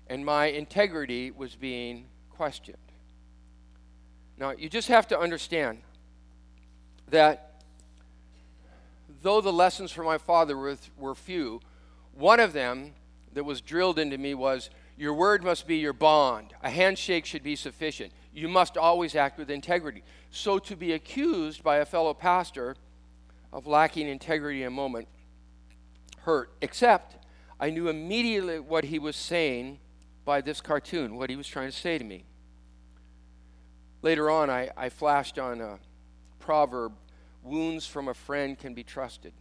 and 0.08 0.26
my 0.26 0.46
integrity 0.46 1.32
was 1.32 1.56
being 1.56 2.06
questioned. 2.30 2.78
Now, 4.38 4.52
you 4.52 4.70
just 4.70 4.88
have 4.88 5.08
to 5.10 5.20
understand 5.20 5.82
that 7.10 7.62
though 9.22 9.42
the 9.42 9.54
lessons 9.54 9.92
from 9.92 10.06
my 10.06 10.18
father 10.18 10.58
were, 10.58 10.78
were 10.98 11.16
few, 11.16 11.62
one 12.14 12.40
of 12.40 12.54
them 12.54 12.94
that 13.34 13.44
was 13.44 13.62
drilled 13.62 14.00
into 14.00 14.18
me 14.18 14.34
was 14.34 14.70
your 14.98 15.14
word 15.14 15.44
must 15.44 15.68
be 15.68 15.78
your 15.78 15.94
bond. 15.94 16.54
A 16.64 16.70
handshake 16.70 17.26
should 17.26 17.44
be 17.44 17.56
sufficient. 17.56 18.14
You 18.34 18.48
must 18.48 18.78
always 18.78 19.16
act 19.16 19.38
with 19.38 19.50
integrity. 19.50 20.04
So 20.32 20.60
to 20.60 20.76
be 20.76 20.94
accused 20.94 21.64
by 21.64 21.78
a 21.78 21.86
fellow 21.86 22.14
pastor 22.14 22.76
of 23.52 23.68
lacking 23.68 24.08
integrity 24.08 24.62
in 24.62 24.68
a 24.68 24.72
moment 24.72 25.08
hurt, 26.22 26.52
except 26.62 27.26
I 27.60 27.70
knew 27.70 27.88
immediately 27.88 28.60
what 28.60 28.86
he 28.86 29.00
was 29.00 29.16
saying 29.16 29.80
by 30.24 30.42
this 30.42 30.60
cartoon, 30.60 31.16
what 31.16 31.30
he 31.30 31.36
was 31.36 31.48
trying 31.48 31.70
to 31.70 31.76
say 31.76 31.98
to 31.98 32.04
me. 32.04 32.26
Later 34.02 34.30
on, 34.30 34.50
I, 34.50 34.70
I 34.76 34.90
flashed 34.90 35.40
on 35.40 35.62
a 35.62 35.80
proverb 36.40 36.94
wounds 37.44 37.86
from 37.86 38.08
a 38.08 38.14
friend 38.14 38.58
can 38.58 38.74
be 38.74 38.84
trusted. 38.84 39.34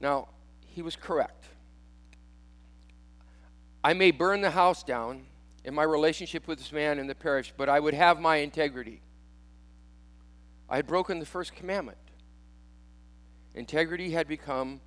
Now, 0.00 0.28
he 0.66 0.82
was 0.82 0.94
correct. 0.94 1.44
I 3.86 3.94
may 3.94 4.10
burn 4.10 4.40
the 4.40 4.50
house 4.50 4.82
down 4.82 5.26
in 5.64 5.72
my 5.72 5.84
relationship 5.84 6.48
with 6.48 6.58
this 6.58 6.72
man 6.72 6.98
in 6.98 7.06
the 7.06 7.14
parish, 7.14 7.54
but 7.56 7.68
I 7.68 7.78
would 7.78 7.94
have 7.94 8.18
my 8.18 8.38
integrity. 8.38 9.00
I 10.68 10.74
had 10.74 10.88
broken 10.88 11.20
the 11.20 11.24
first 11.24 11.54
commandment. 11.54 11.96
Integrity 13.54 14.10
had 14.10 14.26
become 14.26 14.80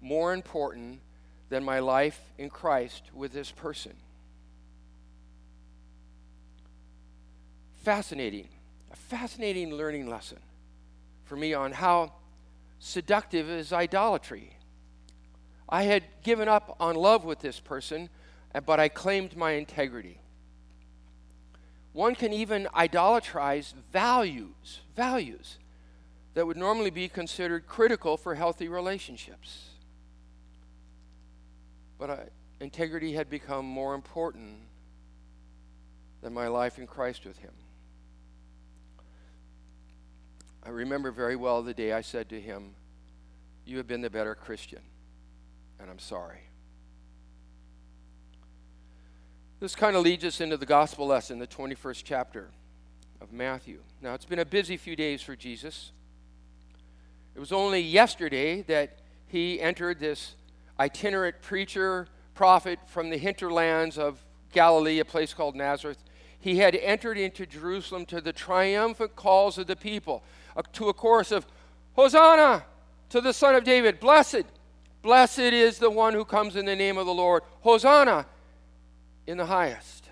more 0.00 0.32
important 0.32 1.00
than 1.48 1.64
my 1.64 1.80
life 1.80 2.20
in 2.38 2.48
Christ 2.48 3.10
with 3.12 3.32
this 3.32 3.50
person. 3.50 3.96
Fascinating, 7.82 8.48
a 8.92 8.96
fascinating 8.96 9.74
learning 9.74 10.06
lesson 10.06 10.38
for 11.24 11.34
me 11.34 11.52
on 11.52 11.72
how 11.72 12.12
seductive 12.78 13.50
is 13.50 13.72
idolatry. 13.72 14.56
I 15.68 15.82
had 15.82 16.04
given 16.22 16.46
up 16.46 16.76
on 16.78 16.94
love 16.94 17.24
with 17.24 17.40
this 17.40 17.58
person 17.58 18.08
but 18.64 18.80
I 18.80 18.88
claimed 18.88 19.36
my 19.36 19.52
integrity. 19.52 20.20
One 21.92 22.14
can 22.14 22.32
even 22.32 22.68
idolatrize 22.74 23.74
values, 23.92 24.80
values 24.94 25.58
that 26.34 26.46
would 26.46 26.56
normally 26.56 26.90
be 26.90 27.08
considered 27.08 27.66
critical 27.66 28.16
for 28.16 28.34
healthy 28.34 28.68
relationships. 28.68 29.70
But 31.98 32.10
I, 32.10 32.18
integrity 32.60 33.14
had 33.14 33.30
become 33.30 33.64
more 33.64 33.94
important 33.94 34.58
than 36.22 36.34
my 36.34 36.48
life 36.48 36.78
in 36.78 36.86
Christ 36.86 37.24
with 37.24 37.38
Him. 37.38 37.52
I 40.66 40.70
remember 40.70 41.12
very 41.12 41.36
well 41.36 41.62
the 41.62 41.72
day 41.72 41.92
I 41.92 42.00
said 42.00 42.28
to 42.30 42.40
him, 42.40 42.74
You 43.64 43.76
have 43.76 43.86
been 43.86 44.00
the 44.00 44.10
better 44.10 44.34
Christian, 44.34 44.80
and 45.78 45.88
I'm 45.88 46.00
sorry. 46.00 46.40
This 49.58 49.74
kind 49.74 49.96
of 49.96 50.02
leads 50.02 50.22
us 50.22 50.42
into 50.42 50.58
the 50.58 50.66
gospel 50.66 51.06
lesson, 51.06 51.38
the 51.38 51.46
21st 51.46 52.02
chapter 52.04 52.50
of 53.22 53.32
Matthew. 53.32 53.80
Now, 54.02 54.12
it's 54.12 54.26
been 54.26 54.38
a 54.38 54.44
busy 54.44 54.76
few 54.76 54.94
days 54.94 55.22
for 55.22 55.34
Jesus. 55.34 55.92
It 57.34 57.40
was 57.40 57.52
only 57.52 57.80
yesterday 57.80 58.60
that 58.62 58.98
he 59.26 59.58
entered 59.58 59.98
this 59.98 60.34
itinerant 60.78 61.40
preacher, 61.40 62.06
prophet 62.34 62.78
from 62.86 63.08
the 63.08 63.16
hinterlands 63.16 63.96
of 63.96 64.22
Galilee, 64.52 64.98
a 64.98 65.06
place 65.06 65.32
called 65.32 65.56
Nazareth. 65.56 66.04
He 66.38 66.58
had 66.58 66.74
entered 66.74 67.16
into 67.16 67.46
Jerusalem 67.46 68.04
to 68.06 68.20
the 68.20 68.34
triumphant 68.34 69.16
calls 69.16 69.56
of 69.56 69.68
the 69.68 69.76
people, 69.76 70.22
uh, 70.54 70.62
to 70.74 70.90
a 70.90 70.92
chorus 70.92 71.32
of 71.32 71.46
Hosanna 71.94 72.62
to 73.08 73.22
the 73.22 73.32
Son 73.32 73.54
of 73.54 73.64
David, 73.64 74.00
blessed, 74.00 74.44
blessed 75.00 75.38
is 75.38 75.78
the 75.78 75.88
one 75.88 76.12
who 76.12 76.26
comes 76.26 76.56
in 76.56 76.66
the 76.66 76.76
name 76.76 76.98
of 76.98 77.06
the 77.06 77.14
Lord, 77.14 77.42
Hosanna 77.62 78.26
in 79.26 79.36
the 79.36 79.46
highest. 79.46 80.08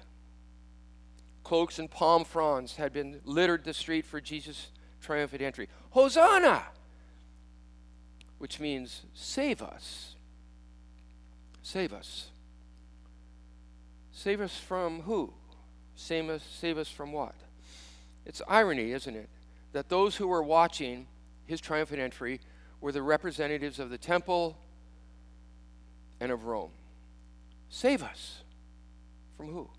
Cloaks 1.43 1.79
and 1.79 1.91
palm 1.91 2.25
fronds 2.25 2.77
had 2.77 2.93
been 2.93 3.21
littered 3.25 3.65
the 3.65 3.75
street 3.75 4.07
for 4.07 4.21
Jesus' 4.21 4.69
triumphant 5.01 5.43
entry. 5.43 5.69
Hosanna! 5.91 6.65
Which 8.39 8.59
means 8.59 9.03
save 9.13 9.63
us. 9.63 10.17
Save 11.63 11.93
us. 11.93 12.31
Save 14.13 14.41
us 14.41 14.57
from 14.57 15.03
who? 15.03 15.33
Save 15.97 16.31
us, 16.31 16.43
save 16.43 16.79
us 16.79 16.89
from 16.89 17.13
what? 17.13 17.35
It's 18.25 18.41
irony, 18.49 18.93
isn't 18.93 19.15
it? 19.15 19.29
That 19.73 19.89
those 19.89 20.17
who 20.17 20.29
were 20.29 20.43
watching 20.43 21.07
his 21.47 21.61
triumphant 21.61 22.01
entry 22.01 22.41
were 22.81 22.93
the 22.93 23.03
representatives 23.03 23.79
of 23.79 23.91
the 23.91 23.99
temple 23.99 24.57
and 26.21 26.33
of 26.33 26.45
Rome. 26.45 26.71
Save 27.69 28.03
us. 28.03 28.44
From 29.37 29.49
who? 29.49 29.71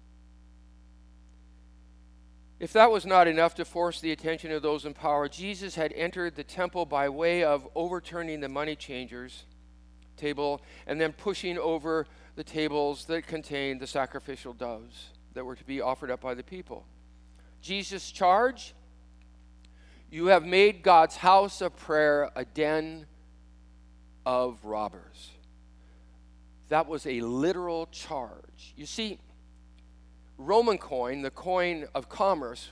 If 2.59 2.73
that 2.73 2.89
was 2.89 3.05
not 3.05 3.27
enough 3.27 3.55
to 3.55 3.65
force 3.65 3.99
the 3.99 4.11
attention 4.11 4.51
of 4.51 4.61
those 4.61 4.85
in 4.85 4.93
power, 4.93 5.27
Jesus 5.27 5.75
had 5.75 5.91
entered 5.93 6.35
the 6.35 6.43
temple 6.43 6.85
by 6.85 7.09
way 7.09 7.43
of 7.43 7.67
overturning 7.75 8.39
the 8.39 8.49
money 8.49 8.75
changers' 8.75 9.45
table 10.15 10.61
and 10.87 10.99
then 10.99 11.11
pushing 11.11 11.57
over 11.57 12.07
the 12.35 12.43
tables 12.43 13.05
that 13.05 13.27
contained 13.27 13.81
the 13.81 13.87
sacrificial 13.87 14.53
doves 14.53 15.09
that 15.33 15.43
were 15.45 15.55
to 15.55 15.63
be 15.65 15.81
offered 15.81 16.09
up 16.09 16.21
by 16.21 16.33
the 16.33 16.43
people. 16.43 16.85
Jesus' 17.61 18.11
charge 18.11 18.73
You 20.09 20.27
have 20.27 20.45
made 20.45 20.81
God's 20.81 21.17
house 21.17 21.61
of 21.61 21.75
prayer 21.75 22.31
a 22.35 22.45
den 22.45 23.05
of 24.25 24.63
robbers. 24.63 25.31
That 26.69 26.87
was 26.87 27.05
a 27.05 27.19
literal 27.21 27.87
charge. 27.87 28.73
You 28.77 28.85
see, 28.85 29.19
Roman 30.38 30.78
coin, 30.78 31.21
the 31.21 31.32
coin 31.32 31.88
of 31.95 32.10
commerce, 32.10 32.71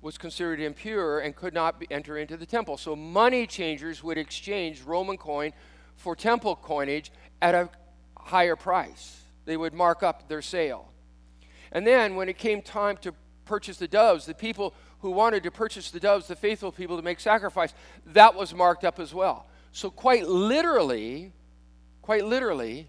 was 0.00 0.18
considered 0.18 0.60
impure 0.60 1.20
and 1.20 1.36
could 1.36 1.54
not 1.54 1.78
be, 1.78 1.86
enter 1.90 2.18
into 2.18 2.36
the 2.36 2.46
temple. 2.46 2.76
So 2.76 2.96
money 2.96 3.46
changers 3.46 4.02
would 4.02 4.18
exchange 4.18 4.82
Roman 4.82 5.16
coin 5.16 5.52
for 5.96 6.16
temple 6.16 6.56
coinage 6.56 7.12
at 7.40 7.54
a 7.54 7.68
higher 8.16 8.56
price. 8.56 9.20
They 9.44 9.56
would 9.56 9.74
mark 9.74 10.02
up 10.02 10.28
their 10.28 10.42
sale. 10.42 10.88
And 11.70 11.86
then 11.86 12.16
when 12.16 12.28
it 12.28 12.36
came 12.36 12.62
time 12.62 12.96
to 12.98 13.14
purchase 13.44 13.76
the 13.76 13.88
doves, 13.88 14.26
the 14.26 14.34
people 14.34 14.74
who 15.00 15.10
wanted 15.10 15.42
to 15.44 15.50
purchase 15.50 15.90
the 15.90 16.00
doves, 16.00 16.26
the 16.26 16.36
faithful 16.36 16.72
people 16.72 16.96
to 16.96 17.02
make 17.02 17.20
sacrifice, 17.20 17.72
that 18.06 18.34
was 18.34 18.54
marked 18.54 18.84
up 18.84 18.98
as 18.98 19.14
well. 19.14 19.46
So 19.72 19.90
quite 19.90 20.28
literally, 20.28 21.32
quite 22.02 22.24
literally, 22.24 22.88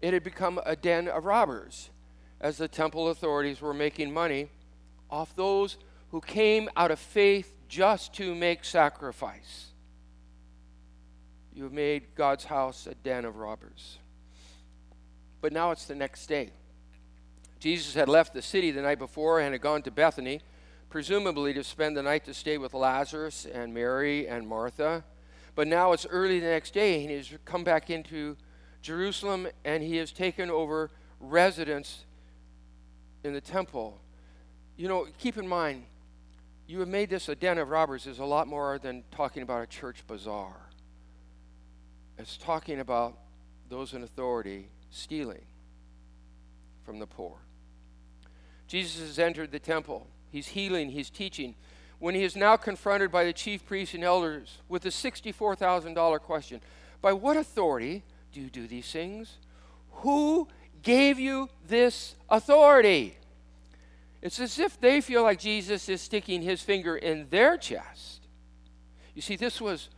it 0.00 0.12
had 0.12 0.24
become 0.24 0.60
a 0.64 0.76
den 0.76 1.08
of 1.08 1.24
robbers 1.24 1.90
as 2.42 2.58
the 2.58 2.68
temple 2.68 3.08
authorities 3.08 3.60
were 3.60 3.72
making 3.72 4.12
money 4.12 4.48
off 5.10 5.34
those 5.34 5.78
who 6.10 6.20
came 6.20 6.68
out 6.76 6.90
of 6.90 6.98
faith 6.98 7.56
just 7.68 8.12
to 8.14 8.34
make 8.34 8.64
sacrifice. 8.64 9.68
You 11.54 11.62
have 11.64 11.72
made 11.72 12.14
God's 12.14 12.44
house 12.44 12.86
a 12.86 12.94
den 12.94 13.24
of 13.24 13.36
robbers. 13.36 13.98
But 15.40 15.52
now 15.52 15.70
it's 15.70 15.86
the 15.86 15.94
next 15.94 16.26
day. 16.26 16.50
Jesus 17.60 17.94
had 17.94 18.08
left 18.08 18.34
the 18.34 18.42
city 18.42 18.70
the 18.70 18.82
night 18.82 18.98
before 18.98 19.40
and 19.40 19.52
had 19.52 19.60
gone 19.60 19.82
to 19.82 19.90
Bethany, 19.90 20.40
presumably 20.90 21.54
to 21.54 21.62
spend 21.62 21.96
the 21.96 22.02
night 22.02 22.24
to 22.24 22.34
stay 22.34 22.58
with 22.58 22.74
Lazarus 22.74 23.46
and 23.46 23.72
Mary 23.72 24.26
and 24.26 24.46
Martha. 24.48 25.04
But 25.54 25.68
now 25.68 25.92
it's 25.92 26.06
early 26.06 26.40
the 26.40 26.46
next 26.46 26.74
day, 26.74 27.02
and 27.02 27.10
he's 27.10 27.32
come 27.44 27.62
back 27.62 27.88
into 27.88 28.36
Jerusalem 28.82 29.46
and 29.64 29.82
he 29.82 29.96
has 29.96 30.10
taken 30.10 30.50
over 30.50 30.90
residence 31.20 32.04
in 33.24 33.32
the 33.32 33.40
temple. 33.40 34.00
You 34.76 34.88
know, 34.88 35.06
keep 35.18 35.36
in 35.36 35.46
mind, 35.46 35.84
you 36.66 36.80
have 36.80 36.88
made 36.88 37.10
this 37.10 37.28
a 37.28 37.34
den 37.34 37.58
of 37.58 37.68
robbers 37.68 38.06
is 38.06 38.18
a 38.18 38.24
lot 38.24 38.46
more 38.46 38.78
than 38.78 39.04
talking 39.10 39.42
about 39.42 39.62
a 39.62 39.66
church 39.66 40.06
bazaar. 40.06 40.56
It's 42.18 42.36
talking 42.36 42.80
about 42.80 43.18
those 43.68 43.94
in 43.94 44.02
authority 44.02 44.68
stealing 44.90 45.44
from 46.84 46.98
the 46.98 47.06
poor. 47.06 47.36
Jesus 48.66 49.00
has 49.00 49.18
entered 49.18 49.50
the 49.50 49.58
temple. 49.58 50.06
He's 50.30 50.48
healing, 50.48 50.90
he's 50.90 51.10
teaching. 51.10 51.54
When 51.98 52.14
he 52.14 52.24
is 52.24 52.36
now 52.36 52.56
confronted 52.56 53.12
by 53.12 53.24
the 53.24 53.32
chief 53.32 53.64
priests 53.64 53.94
and 53.94 54.02
elders 54.02 54.58
with 54.68 54.82
the 54.82 54.88
$64,000 54.88 56.20
question 56.20 56.60
By 57.00 57.12
what 57.12 57.36
authority 57.36 58.02
do 58.32 58.40
you 58.40 58.50
do 58.50 58.66
these 58.66 58.90
things? 58.90 59.36
Who 59.96 60.48
gave 60.82 61.18
you 61.18 61.48
this 61.66 62.14
authority? 62.28 63.16
It's 64.20 64.38
as 64.38 64.58
if 64.58 64.80
they 64.80 65.00
feel 65.00 65.22
like 65.22 65.38
Jesus 65.38 65.88
is 65.88 66.00
sticking 66.00 66.42
his 66.42 66.62
finger 66.62 66.96
in 66.96 67.28
their 67.30 67.56
chest. 67.56 68.28
You 69.14 69.22
see, 69.22 69.36
this 69.36 69.60
was 69.60 69.88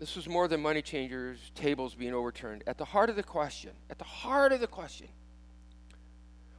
this 0.00 0.16
was 0.16 0.28
more 0.28 0.48
than 0.48 0.60
money 0.60 0.82
changers, 0.82 1.38
tables 1.54 1.94
being 1.94 2.12
overturned. 2.12 2.64
At 2.66 2.78
the 2.78 2.84
heart 2.84 3.08
of 3.08 3.16
the 3.16 3.22
question, 3.22 3.70
at 3.88 3.98
the 3.98 4.04
heart 4.04 4.52
of 4.52 4.60
the 4.60 4.66
question, 4.66 5.08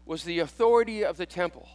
was 0.05 0.23
the 0.23 0.39
authority 0.39 1.03
of 1.03 1.17
the 1.17 1.25
temple. 1.25 1.67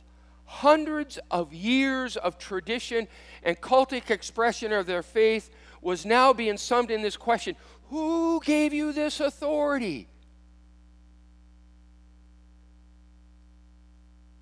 Hundreds 0.46 1.18
of 1.30 1.52
years 1.52 2.16
of 2.16 2.38
tradition 2.38 3.06
and 3.42 3.60
cultic 3.60 4.10
expression 4.10 4.72
of 4.72 4.86
their 4.86 5.02
faith 5.02 5.50
was 5.80 6.04
now 6.04 6.32
being 6.32 6.56
summed 6.56 6.90
in 6.90 7.02
this 7.02 7.16
question 7.16 7.54
Who 7.90 8.40
gave 8.44 8.72
you 8.72 8.92
this 8.92 9.20
authority? 9.20 10.08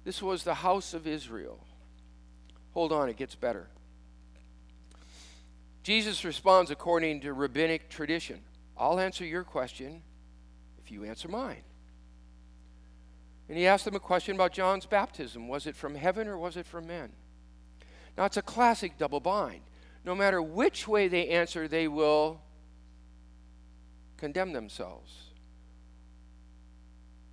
This 0.08 0.22
was 0.22 0.42
the 0.42 0.54
house 0.54 0.94
of 0.94 1.06
Israel. 1.06 1.62
Hold 2.72 2.92
on, 2.92 3.10
it 3.10 3.18
gets 3.18 3.34
better. 3.34 3.68
Jesus 5.82 6.24
responds 6.24 6.70
according 6.70 7.20
to 7.20 7.34
rabbinic 7.34 7.90
tradition. 7.90 8.40
I'll 8.74 8.98
answer 8.98 9.26
your 9.26 9.44
question 9.44 10.00
if 10.82 10.90
you 10.90 11.04
answer 11.04 11.28
mine. 11.28 11.62
And 13.50 13.58
he 13.58 13.66
asked 13.66 13.84
them 13.84 13.96
a 13.96 14.00
question 14.00 14.34
about 14.34 14.54
John's 14.54 14.86
baptism. 14.86 15.46
Was 15.46 15.66
it 15.66 15.76
from 15.76 15.94
heaven 15.94 16.26
or 16.26 16.38
was 16.38 16.56
it 16.56 16.64
from 16.64 16.86
men? 16.86 17.10
Now, 18.16 18.24
it's 18.24 18.38
a 18.38 18.42
classic 18.42 18.96
double 18.96 19.20
bind. 19.20 19.60
No 20.06 20.14
matter 20.14 20.40
which 20.40 20.88
way 20.88 21.08
they 21.08 21.28
answer, 21.28 21.68
they 21.68 21.86
will 21.86 22.40
condemn 24.16 24.54
themselves. 24.54 25.12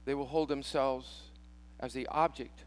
They 0.04 0.14
will 0.14 0.28
hold 0.28 0.50
themselves 0.50 1.22
as 1.80 1.94
the 1.94 2.08
object 2.08 2.65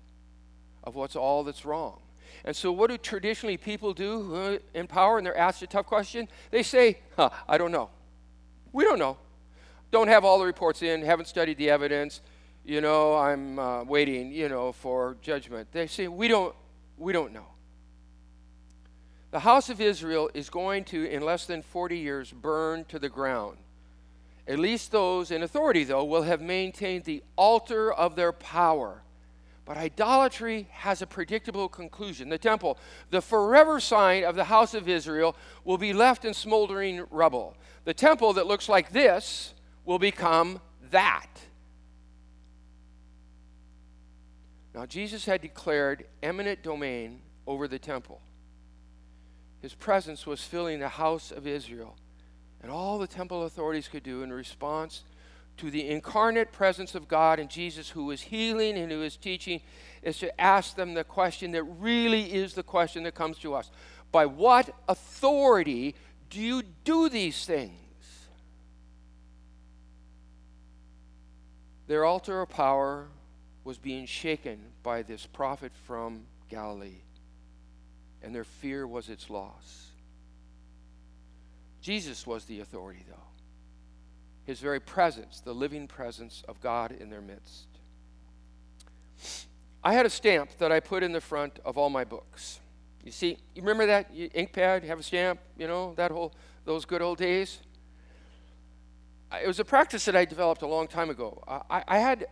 of 0.89 0.97
what's 0.97 1.15
all 1.15 1.45
that's 1.45 1.65
wrong. 1.65 2.01
And 2.45 2.57
so, 2.57 2.73
what 2.73 2.91
do 2.91 2.97
traditionally 2.97 3.57
people 3.57 3.93
do 3.93 4.59
in 4.75 4.87
power 4.87 5.19
and 5.19 5.27
they're 5.27 5.37
asked 5.37 5.63
a 5.63 5.67
tough 5.67 5.87
question? 5.87 6.29
They 6.51 6.63
say, 6.63 6.99
huh, 7.15 7.31
I 7.47 7.59
don't 7.59 7.73
know. 7.73 7.91
We 8.73 8.85
don't 8.85 8.99
know. 8.99 9.19
Don't 9.91 10.09
have 10.09 10.25
all 10.25 10.39
the 10.39 10.47
reports 10.47 10.83
in, 10.83 11.03
haven't 11.03 11.27
studied 11.27 11.59
the 11.59 11.71
evidence. 11.71 12.21
You 12.65 12.81
know, 12.81 13.17
I'm 13.17 13.59
uh, 13.59 13.85
waiting, 13.85 14.33
you 14.33 14.49
know, 14.49 14.73
for 14.73 15.17
judgment. 15.23 15.69
They 15.73 15.87
say, 15.87 16.09
we 16.09 16.29
don't, 16.29 16.55
we 16.97 17.13
don't 17.13 17.33
know. 17.33 17.47
The 19.31 19.41
house 19.41 19.69
of 19.69 19.81
Israel 19.81 20.31
is 20.33 20.49
going 20.49 20.85
to, 20.85 21.11
in 21.11 21.23
less 21.23 21.45
than 21.45 21.63
40 21.63 21.99
years, 21.99 22.33
burn 22.33 22.85
to 22.87 22.99
the 22.99 23.11
ground. 23.11 23.59
At 24.47 24.59
least 24.59 24.91
those 24.91 25.31
in 25.31 25.43
authority, 25.43 25.85
though, 25.85 26.05
will 26.05 26.23
have 26.23 26.41
maintained 26.41 27.05
the 27.05 27.23
altar 27.37 27.93
of 27.93 28.17
their 28.17 28.33
power 28.33 29.03
but 29.69 29.77
idolatry 29.77 30.67
has 30.71 31.03
a 31.03 31.07
predictable 31.07 31.69
conclusion. 31.69 32.31
The 32.31 32.39
temple, 32.39 32.79
the 33.11 33.21
forever 33.21 33.81
sign 33.81 34.25
of 34.25 34.35
the 34.35 34.45
house 34.45 34.73
of 34.73 34.89
Israel, 34.89 35.37
will 35.63 35.77
be 35.77 35.93
left 35.93 36.25
in 36.25 36.33
smoldering 36.33 37.05
rubble. 37.11 37.55
The 37.85 37.93
temple 37.93 38.33
that 38.33 38.47
looks 38.47 38.71
like 38.71 38.93
this 38.93 39.53
will 39.85 39.99
become 39.99 40.63
that. 40.91 41.29
Now, 44.75 44.87
Jesus 44.87 45.27
had 45.27 45.43
declared 45.43 46.07
eminent 46.23 46.63
domain 46.63 47.21
over 47.47 47.69
the 47.69 47.79
temple. 47.79 48.23
His 49.61 49.75
presence 49.75 50.27
was 50.27 50.43
filling 50.43 50.81
the 50.81 50.89
house 50.89 51.31
of 51.31 51.47
Israel. 51.47 51.95
And 52.63 52.73
all 52.73 52.97
the 52.97 53.07
temple 53.07 53.43
authorities 53.43 53.87
could 53.87 54.03
do 54.03 54.23
in 54.23 54.33
response 54.33 55.05
to 55.59 55.71
the 55.71 55.89
incarnate 55.89 56.53
presence 56.53 56.95
of 56.95 57.09
God 57.09 57.39
and 57.39 57.51
Jesus, 57.51 57.91
who 57.91 58.11
is 58.11 58.23
healing 58.23 58.79
and 58.79 58.91
who 58.91 59.03
is 59.03 59.17
teaching, 59.17 59.61
is 60.03 60.19
to 60.19 60.41
ask 60.41 60.77
them 60.77 60.95
the 60.95 61.05
question 61.05 61.53
that 61.53 61.65
really 61.65 62.33
is 62.33 62.55
the 62.55 62.63
question 62.63 63.03
that 63.03 63.15
comes 63.15 63.39
to 63.39 63.55
us 63.55 63.71
By 64.11 64.27
what 64.27 64.71
authority 64.89 65.95
do 66.31 66.41
you 66.41 66.63
do 66.85 67.09
these 67.09 67.45
things? 67.45 67.73
Their 71.87 72.05
altar 72.05 72.43
of 72.43 72.51
power 72.51 73.09
was 73.65 73.79
being 73.79 74.07
shaken 74.07 74.59
by 74.83 75.03
this 75.03 75.27
prophet 75.27 75.73
from 75.87 76.25
Galilee, 76.49 77.03
and 78.23 78.35
their 78.35 78.45
fear 78.45 78.87
was 78.87 79.09
its 79.09 79.31
loss. 79.31 79.87
Jesus 81.81 82.27
was 82.27 82.45
the 82.45 82.61
authority, 82.61 83.05
though 83.09 83.29
his 84.49 84.61
very 84.61 84.81
presence, 84.81 85.41
the 85.41 85.53
living 85.53 85.87
presence 85.87 86.43
of 86.49 86.59
God 86.63 86.91
in 86.99 87.11
their 87.11 87.21
midst. 87.21 87.67
I 89.85 89.93
had 89.93 90.07
a 90.07 90.11
stamp 90.11 90.57
that 90.57 90.73
I 90.73 90.81
put 90.81 91.03
in 91.03 91.13
the 91.13 91.21
front 91.21 91.59
of 91.67 91.77
all 91.77 91.91
my 91.91 92.03
books. 92.03 92.59
You 93.05 93.13
see, 93.13 93.37
you 93.55 93.61
remember 93.61 93.85
that 93.85 94.11
you, 94.11 94.31
ink 94.33 94.55
pad, 94.55 94.85
you 94.85 94.89
have 94.89 95.01
a 95.01 95.03
stamp, 95.03 95.39
you 95.59 95.69
know, 95.69 95.93
that 95.97 96.11
whole 96.11 96.33
those 96.65 96.87
good 96.87 97.03
old 97.03 97.19
days. 97.19 97.59
It 99.31 99.47
was 99.47 99.61
a 99.61 99.67
practice 99.67 100.07
that 100.07 100.17
I 100.17 100.25
developed 100.25 100.63
a 100.63 100.67
long 100.67 100.89
time 100.89 101.11
ago. 101.11 101.43
I, 101.69 101.85
I 101.87 101.99
had, 101.99 102.27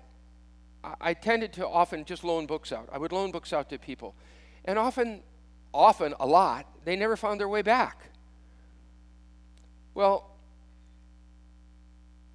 I 0.98 1.12
tended 1.12 1.52
to 1.52 1.68
often 1.68 2.06
just 2.06 2.24
loan 2.24 2.46
books 2.46 2.72
out. 2.72 2.88
I 2.90 2.96
would 2.96 3.12
loan 3.12 3.30
books 3.30 3.52
out 3.52 3.68
to 3.68 3.78
people, 3.78 4.14
and 4.64 4.78
often, 4.78 5.20
often 5.74 6.14
a 6.18 6.26
lot, 6.26 6.64
they 6.86 6.96
never 6.96 7.14
found 7.14 7.40
their 7.40 7.48
way 7.48 7.60
back. 7.60 8.06
Well, 9.92 10.35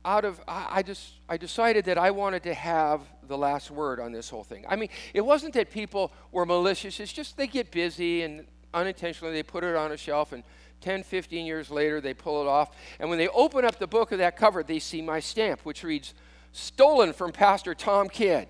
out 0.03 0.25
of 0.25 0.41
I, 0.47 0.81
just 0.81 1.13
I 1.29 1.37
decided 1.37 1.85
that 1.85 1.97
I 1.97 2.11
wanted 2.11 2.43
to 2.43 2.53
have 2.53 3.01
the 3.27 3.37
last 3.37 3.71
word 3.71 3.99
on 3.99 4.11
this 4.11 4.29
whole 4.29 4.43
thing. 4.43 4.65
I 4.67 4.75
mean, 4.75 4.89
it 5.13 5.21
wasn't 5.21 5.53
that 5.53 5.71
people 5.71 6.11
were 6.31 6.45
malicious. 6.45 6.99
It's 6.99 7.13
just 7.13 7.37
they 7.37 7.47
get 7.47 7.71
busy 7.71 8.23
and 8.23 8.45
unintentionally 8.73 9.33
they 9.33 9.43
put 9.43 9.63
it 9.63 9.75
on 9.75 9.91
a 9.91 9.97
shelf 9.97 10.31
and 10.31 10.43
10, 10.81 11.03
15 11.03 11.45
years 11.45 11.69
later 11.69 12.01
they 12.01 12.15
pull 12.15 12.41
it 12.41 12.47
off. 12.47 12.75
And 12.99 13.09
when 13.09 13.19
they 13.19 13.27
open 13.29 13.63
up 13.63 13.77
the 13.77 13.85
book 13.87 14.11
of 14.11 14.17
that 14.17 14.35
cover, 14.35 14.63
they 14.63 14.79
see 14.79 15.01
my 15.01 15.19
stamp, 15.19 15.61
which 15.61 15.83
reads, 15.83 16.15
"Stolen 16.51 17.13
from 17.13 17.31
Pastor 17.31 17.75
Tom 17.75 18.09
Kidd." 18.09 18.47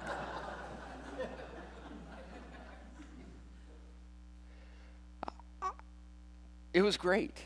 it 6.72 6.80
was 6.80 6.96
great 6.96 7.36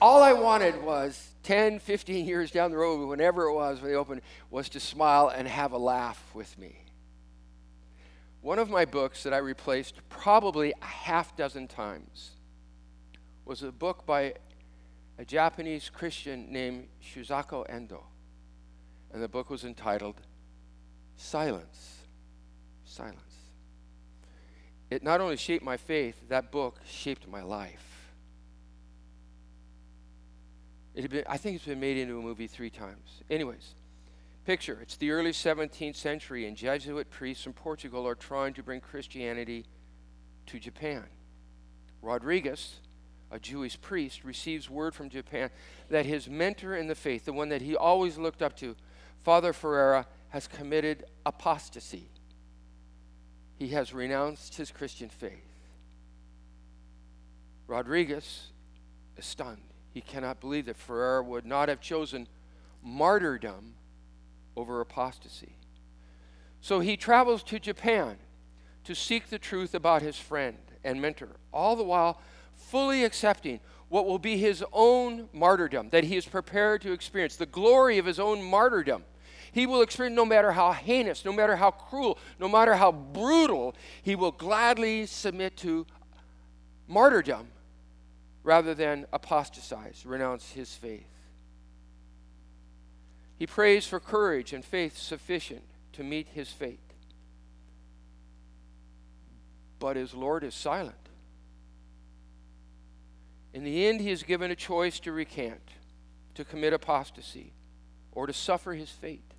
all 0.00 0.22
I 0.22 0.32
wanted 0.32 0.82
was 0.82 1.30
10, 1.44 1.78
15 1.78 2.26
years 2.26 2.50
down 2.50 2.70
the 2.70 2.76
road, 2.76 3.06
whenever 3.06 3.44
it 3.44 3.54
was 3.54 3.80
when 3.80 3.90
they 3.90 3.96
opened, 3.96 4.22
was 4.50 4.68
to 4.70 4.80
smile 4.80 5.28
and 5.28 5.46
have 5.46 5.72
a 5.72 5.78
laugh 5.78 6.22
with 6.34 6.56
me. 6.58 6.84
One 8.40 8.58
of 8.58 8.68
my 8.68 8.84
books 8.84 9.22
that 9.22 9.32
I 9.32 9.38
replaced 9.38 10.06
probably 10.08 10.72
a 10.82 10.84
half 10.84 11.36
dozen 11.36 11.66
times 11.66 12.32
was 13.44 13.62
a 13.62 13.72
book 13.72 14.04
by 14.04 14.34
a 15.18 15.24
Japanese 15.24 15.90
Christian 15.90 16.52
named 16.52 16.88
Shusaku 17.02 17.64
Endo. 17.68 18.04
And 19.12 19.22
the 19.22 19.28
book 19.28 19.48
was 19.48 19.64
entitled 19.64 20.20
Silence. 21.16 22.00
Silence. 22.84 23.20
It 24.90 25.02
not 25.02 25.20
only 25.20 25.36
shaped 25.36 25.64
my 25.64 25.76
faith, 25.76 26.28
that 26.28 26.52
book 26.52 26.80
shaped 26.86 27.26
my 27.26 27.42
life. 27.42 28.12
It 30.82 30.83
had 30.83 30.83
been, 30.94 31.24
I 31.28 31.36
think 31.36 31.56
it's 31.56 31.64
been 31.64 31.80
made 31.80 31.96
into 31.96 32.18
a 32.18 32.22
movie 32.22 32.46
three 32.46 32.70
times. 32.70 33.22
Anyways, 33.28 33.74
picture 34.44 34.78
it's 34.80 34.96
the 34.96 35.10
early 35.10 35.32
17th 35.32 35.96
century, 35.96 36.46
and 36.46 36.56
Jesuit 36.56 37.10
priests 37.10 37.42
from 37.42 37.52
Portugal 37.52 38.06
are 38.06 38.14
trying 38.14 38.54
to 38.54 38.62
bring 38.62 38.80
Christianity 38.80 39.66
to 40.46 40.58
Japan. 40.58 41.04
Rodriguez, 42.00 42.80
a 43.30 43.38
Jesuit 43.38 43.78
priest, 43.80 44.24
receives 44.24 44.70
word 44.70 44.94
from 44.94 45.08
Japan 45.08 45.50
that 45.88 46.06
his 46.06 46.28
mentor 46.28 46.76
in 46.76 46.86
the 46.86 46.94
faith, 46.94 47.24
the 47.24 47.32
one 47.32 47.48
that 47.48 47.62
he 47.62 47.74
always 47.74 48.16
looked 48.16 48.42
up 48.42 48.56
to, 48.58 48.76
Father 49.24 49.52
Ferreira, 49.52 50.06
has 50.28 50.46
committed 50.46 51.04
apostasy. 51.26 52.08
He 53.56 53.68
has 53.68 53.92
renounced 53.92 54.56
his 54.56 54.70
Christian 54.70 55.08
faith. 55.08 55.54
Rodriguez 57.66 58.50
is 59.16 59.24
stunned. 59.24 59.73
He 59.94 60.00
cannot 60.00 60.40
believe 60.40 60.66
that 60.66 60.76
Ferreira 60.76 61.22
would 61.22 61.46
not 61.46 61.68
have 61.68 61.80
chosen 61.80 62.26
martyrdom 62.82 63.74
over 64.56 64.80
apostasy. 64.80 65.54
So 66.60 66.80
he 66.80 66.96
travels 66.96 67.44
to 67.44 67.60
Japan 67.60 68.16
to 68.82 68.94
seek 68.94 69.28
the 69.28 69.38
truth 69.38 69.72
about 69.72 70.02
his 70.02 70.18
friend 70.18 70.58
and 70.82 71.00
mentor, 71.00 71.36
all 71.52 71.76
the 71.76 71.84
while 71.84 72.20
fully 72.56 73.04
accepting 73.04 73.60
what 73.88 74.04
will 74.04 74.18
be 74.18 74.36
his 74.36 74.64
own 74.72 75.28
martyrdom 75.32 75.90
that 75.90 76.02
he 76.02 76.16
is 76.16 76.26
prepared 76.26 76.82
to 76.82 76.92
experience, 76.92 77.36
the 77.36 77.46
glory 77.46 77.98
of 77.98 78.04
his 78.04 78.18
own 78.18 78.42
martyrdom. 78.42 79.04
He 79.52 79.64
will 79.64 79.82
experience 79.82 80.16
no 80.16 80.24
matter 80.24 80.50
how 80.50 80.72
heinous, 80.72 81.24
no 81.24 81.32
matter 81.32 81.54
how 81.54 81.70
cruel, 81.70 82.18
no 82.40 82.48
matter 82.48 82.74
how 82.74 82.90
brutal, 82.90 83.76
he 84.02 84.16
will 84.16 84.32
gladly 84.32 85.06
submit 85.06 85.56
to 85.58 85.86
martyrdom 86.88 87.46
rather 88.44 88.74
than 88.74 89.06
apostatize, 89.12 90.04
renounce 90.06 90.52
his 90.52 90.72
faith. 90.74 91.08
He 93.36 93.46
prays 93.46 93.86
for 93.86 93.98
courage 93.98 94.52
and 94.52 94.64
faith 94.64 94.96
sufficient 94.96 95.64
to 95.94 96.04
meet 96.04 96.28
his 96.28 96.50
fate. 96.50 96.78
But 99.80 99.96
his 99.96 100.14
Lord 100.14 100.44
is 100.44 100.54
silent. 100.54 100.94
In 103.52 103.64
the 103.64 103.86
end, 103.86 104.00
he 104.00 104.10
is 104.10 104.22
given 104.22 104.50
a 104.50 104.56
choice 104.56 105.00
to 105.00 105.12
recant, 105.12 105.62
to 106.34 106.44
commit 106.44 106.72
apostasy, 106.72 107.52
or 108.12 108.26
to 108.26 108.32
suffer 108.32 108.74
his 108.74 108.90
fate. 108.90 109.32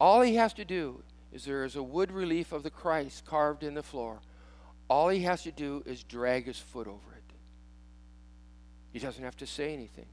All 0.00 0.22
he 0.22 0.36
has 0.36 0.52
to 0.54 0.64
do 0.64 1.02
is 1.32 1.44
there 1.44 1.64
is 1.64 1.76
a 1.76 1.82
wood 1.82 2.10
relief 2.10 2.52
of 2.52 2.62
the 2.62 2.70
Christ 2.70 3.24
carved 3.24 3.62
in 3.62 3.74
the 3.74 3.82
floor. 3.82 4.20
All 4.88 5.08
he 5.08 5.20
has 5.22 5.42
to 5.44 5.52
do 5.52 5.82
is 5.86 6.02
drag 6.02 6.46
his 6.46 6.58
foot 6.58 6.88
over. 6.88 7.09
He 8.92 8.98
doesn't 8.98 9.22
have 9.22 9.36
to 9.38 9.46
say 9.46 9.72
anything. 9.72 10.06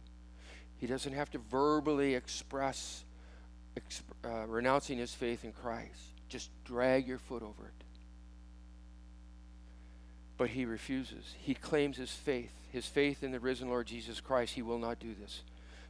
He 0.77 0.87
doesn't 0.87 1.13
have 1.13 1.31
to 1.31 1.39
verbally 1.39 2.15
express 2.15 3.03
exp- 3.77 4.01
uh, 4.23 4.45
renouncing 4.47 4.97
his 4.97 5.13
faith 5.13 5.43
in 5.43 5.51
Christ. 5.51 5.99
Just 6.29 6.51
drag 6.65 7.07
your 7.07 7.17
foot 7.17 7.41
over 7.41 7.65
it. 7.65 7.83
But 10.37 10.49
he 10.49 10.65
refuses. 10.65 11.33
He 11.39 11.55
claims 11.55 11.97
his 11.97 12.11
faith, 12.11 12.51
his 12.71 12.85
faith 12.85 13.23
in 13.23 13.31
the 13.31 13.39
risen 13.39 13.69
Lord 13.69 13.87
Jesus 13.87 14.21
Christ. 14.21 14.53
He 14.53 14.61
will 14.61 14.77
not 14.77 14.99
do 14.99 15.15
this. 15.19 15.41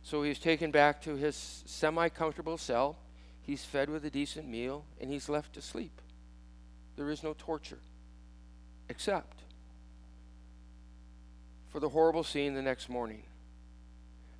So 0.03 0.23
he's 0.23 0.39
taken 0.39 0.71
back 0.71 1.01
to 1.01 1.15
his 1.15 1.63
semi 1.65 2.07
comfortable 2.07 2.57
cell. 2.57 2.97
He's 3.41 3.65
fed 3.65 3.89
with 3.89 4.05
a 4.05 4.09
decent 4.09 4.47
meal, 4.47 4.85
and 5.01 5.09
he's 5.09 5.27
left 5.27 5.53
to 5.53 5.61
sleep. 5.61 6.01
There 6.95 7.09
is 7.09 7.23
no 7.23 7.35
torture, 7.37 7.79
except 8.89 9.36
for 11.69 11.79
the 11.79 11.89
horrible 11.89 12.23
scene 12.23 12.53
the 12.53 12.61
next 12.61 12.89
morning. 12.89 13.23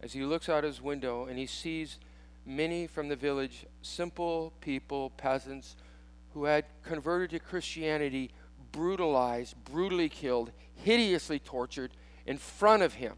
As 0.01 0.13
he 0.13 0.23
looks 0.23 0.49
out 0.49 0.63
his 0.63 0.81
window 0.81 1.25
and 1.25 1.37
he 1.37 1.45
sees 1.45 1.99
many 2.45 2.87
from 2.87 3.09
the 3.09 3.15
village, 3.15 3.65
simple 3.81 4.53
people, 4.61 5.09
peasants, 5.11 5.75
who 6.33 6.45
had 6.45 6.65
converted 6.83 7.31
to 7.31 7.39
Christianity, 7.39 8.31
brutalized, 8.71 9.55
brutally 9.65 10.09
killed, 10.09 10.51
hideously 10.75 11.39
tortured 11.39 11.91
in 12.25 12.37
front 12.37 12.83
of 12.83 12.93
him. 12.93 13.15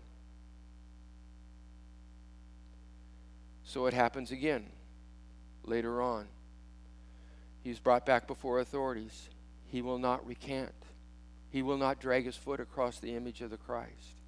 So 3.63 3.85
it 3.85 3.93
happens 3.93 4.31
again 4.31 4.65
later 5.63 6.01
on. 6.01 6.27
He's 7.63 7.77
brought 7.77 8.05
back 8.05 8.25
before 8.25 8.59
authorities. 8.59 9.29
He 9.67 9.81
will 9.81 9.99
not 9.99 10.25
recant. 10.25 10.73
He 11.49 11.61
will 11.61 11.77
not 11.77 11.99
drag 11.99 12.25
his 12.25 12.35
foot 12.35 12.59
across 12.59 12.99
the 12.99 13.15
image 13.15 13.41
of 13.41 13.49
the 13.49 13.57
Christ. 13.57 14.19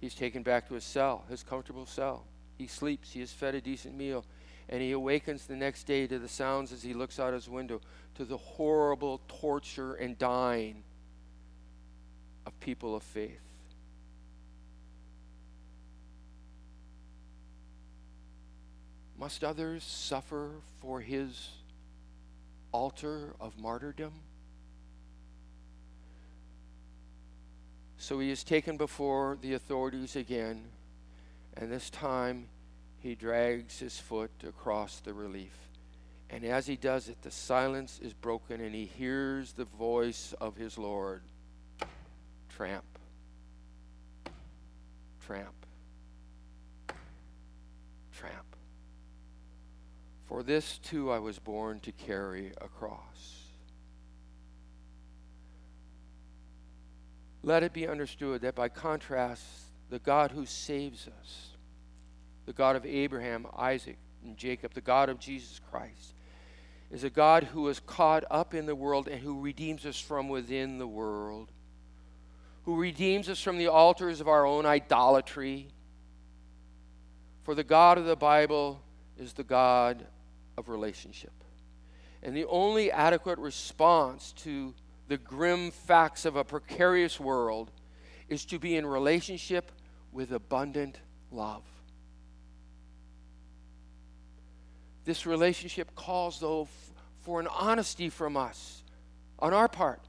He's 0.00 0.14
taken 0.14 0.42
back 0.42 0.68
to 0.68 0.74
his 0.74 0.84
cell, 0.84 1.24
his 1.28 1.42
comfortable 1.42 1.86
cell. 1.86 2.26
He 2.58 2.66
sleeps, 2.66 3.12
he 3.12 3.20
is 3.20 3.32
fed 3.32 3.54
a 3.54 3.60
decent 3.60 3.96
meal, 3.96 4.24
and 4.68 4.82
he 4.82 4.92
awakens 4.92 5.46
the 5.46 5.56
next 5.56 5.84
day 5.84 6.06
to 6.06 6.18
the 6.18 6.28
sounds 6.28 6.72
as 6.72 6.82
he 6.82 6.92
looks 6.92 7.18
out 7.18 7.32
his 7.32 7.48
window 7.48 7.80
to 8.16 8.24
the 8.24 8.36
horrible 8.36 9.20
torture 9.28 9.94
and 9.94 10.18
dying 10.18 10.82
of 12.46 12.58
people 12.60 12.94
of 12.94 13.02
faith. 13.02 13.40
Must 19.16 19.44
others 19.44 19.84
suffer 19.84 20.50
for 20.80 21.00
his 21.00 21.48
altar 22.72 23.34
of 23.40 23.56
martyrdom? 23.56 24.12
So 28.02 28.18
he 28.18 28.32
is 28.32 28.42
taken 28.42 28.76
before 28.76 29.38
the 29.40 29.54
authorities 29.54 30.16
again, 30.16 30.64
and 31.56 31.70
this 31.70 31.88
time 31.88 32.48
he 32.98 33.14
drags 33.14 33.78
his 33.78 33.96
foot 33.96 34.32
across 34.44 34.98
the 34.98 35.14
relief. 35.14 35.56
And 36.28 36.44
as 36.44 36.66
he 36.66 36.74
does 36.74 37.08
it, 37.08 37.22
the 37.22 37.30
silence 37.30 38.00
is 38.02 38.12
broken, 38.12 38.60
and 38.60 38.74
he 38.74 38.86
hears 38.86 39.52
the 39.52 39.66
voice 39.66 40.34
of 40.40 40.56
his 40.56 40.78
Lord 40.78 41.22
tramp, 42.48 42.98
tramp, 45.24 45.54
tramp. 48.12 48.56
For 50.26 50.42
this 50.42 50.78
too 50.78 51.12
I 51.12 51.20
was 51.20 51.38
born 51.38 51.78
to 51.78 51.92
carry 51.92 52.50
a 52.60 52.66
cross. 52.66 53.41
Let 57.42 57.62
it 57.62 57.72
be 57.72 57.88
understood 57.88 58.42
that 58.42 58.54
by 58.54 58.68
contrast, 58.68 59.44
the 59.90 59.98
God 59.98 60.30
who 60.30 60.46
saves 60.46 61.08
us, 61.08 61.48
the 62.46 62.52
God 62.52 62.76
of 62.76 62.86
Abraham, 62.86 63.46
Isaac, 63.56 63.98
and 64.24 64.36
Jacob, 64.36 64.74
the 64.74 64.80
God 64.80 65.08
of 65.08 65.18
Jesus 65.18 65.60
Christ, 65.70 66.14
is 66.90 67.04
a 67.04 67.10
God 67.10 67.44
who 67.44 67.68
is 67.68 67.80
caught 67.80 68.24
up 68.30 68.54
in 68.54 68.66
the 68.66 68.74
world 68.74 69.08
and 69.08 69.20
who 69.20 69.40
redeems 69.40 69.84
us 69.86 69.98
from 69.98 70.28
within 70.28 70.78
the 70.78 70.86
world, 70.86 71.50
who 72.64 72.76
redeems 72.76 73.28
us 73.28 73.40
from 73.42 73.58
the 73.58 73.68
altars 73.68 74.20
of 74.20 74.28
our 74.28 74.46
own 74.46 74.66
idolatry. 74.66 75.68
For 77.42 77.54
the 77.54 77.64
God 77.64 77.98
of 77.98 78.04
the 78.04 78.14
Bible 78.14 78.82
is 79.18 79.32
the 79.32 79.42
God 79.42 80.06
of 80.56 80.68
relationship. 80.68 81.32
And 82.22 82.36
the 82.36 82.44
only 82.44 82.92
adequate 82.92 83.38
response 83.38 84.32
to 84.38 84.74
the 85.08 85.18
grim 85.18 85.70
facts 85.70 86.24
of 86.24 86.36
a 86.36 86.44
precarious 86.44 87.20
world 87.20 87.70
is 88.28 88.44
to 88.46 88.58
be 88.58 88.76
in 88.76 88.86
relationship 88.86 89.72
with 90.12 90.32
abundant 90.32 91.00
love. 91.30 91.64
This 95.04 95.26
relationship 95.26 95.94
calls, 95.94 96.40
though, 96.40 96.68
for 97.22 97.40
an 97.40 97.48
honesty 97.48 98.08
from 98.08 98.36
us 98.36 98.84
on 99.38 99.52
our 99.52 99.68
part. 99.68 100.00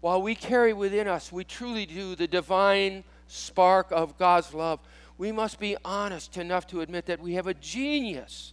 While 0.00 0.22
we 0.22 0.34
carry 0.34 0.72
within 0.72 1.06
us, 1.06 1.30
we 1.30 1.44
truly 1.44 1.86
do 1.86 2.14
the 2.14 2.26
divine 2.26 3.04
spark 3.32 3.90
of 3.90 4.18
God's 4.18 4.52
love, 4.52 4.80
we 5.18 5.32
must 5.32 5.58
be 5.58 5.76
honest 5.84 6.36
enough 6.36 6.66
to 6.68 6.80
admit 6.80 7.06
that 7.06 7.20
we 7.20 7.34
have 7.34 7.46
a 7.46 7.54
genius 7.54 8.52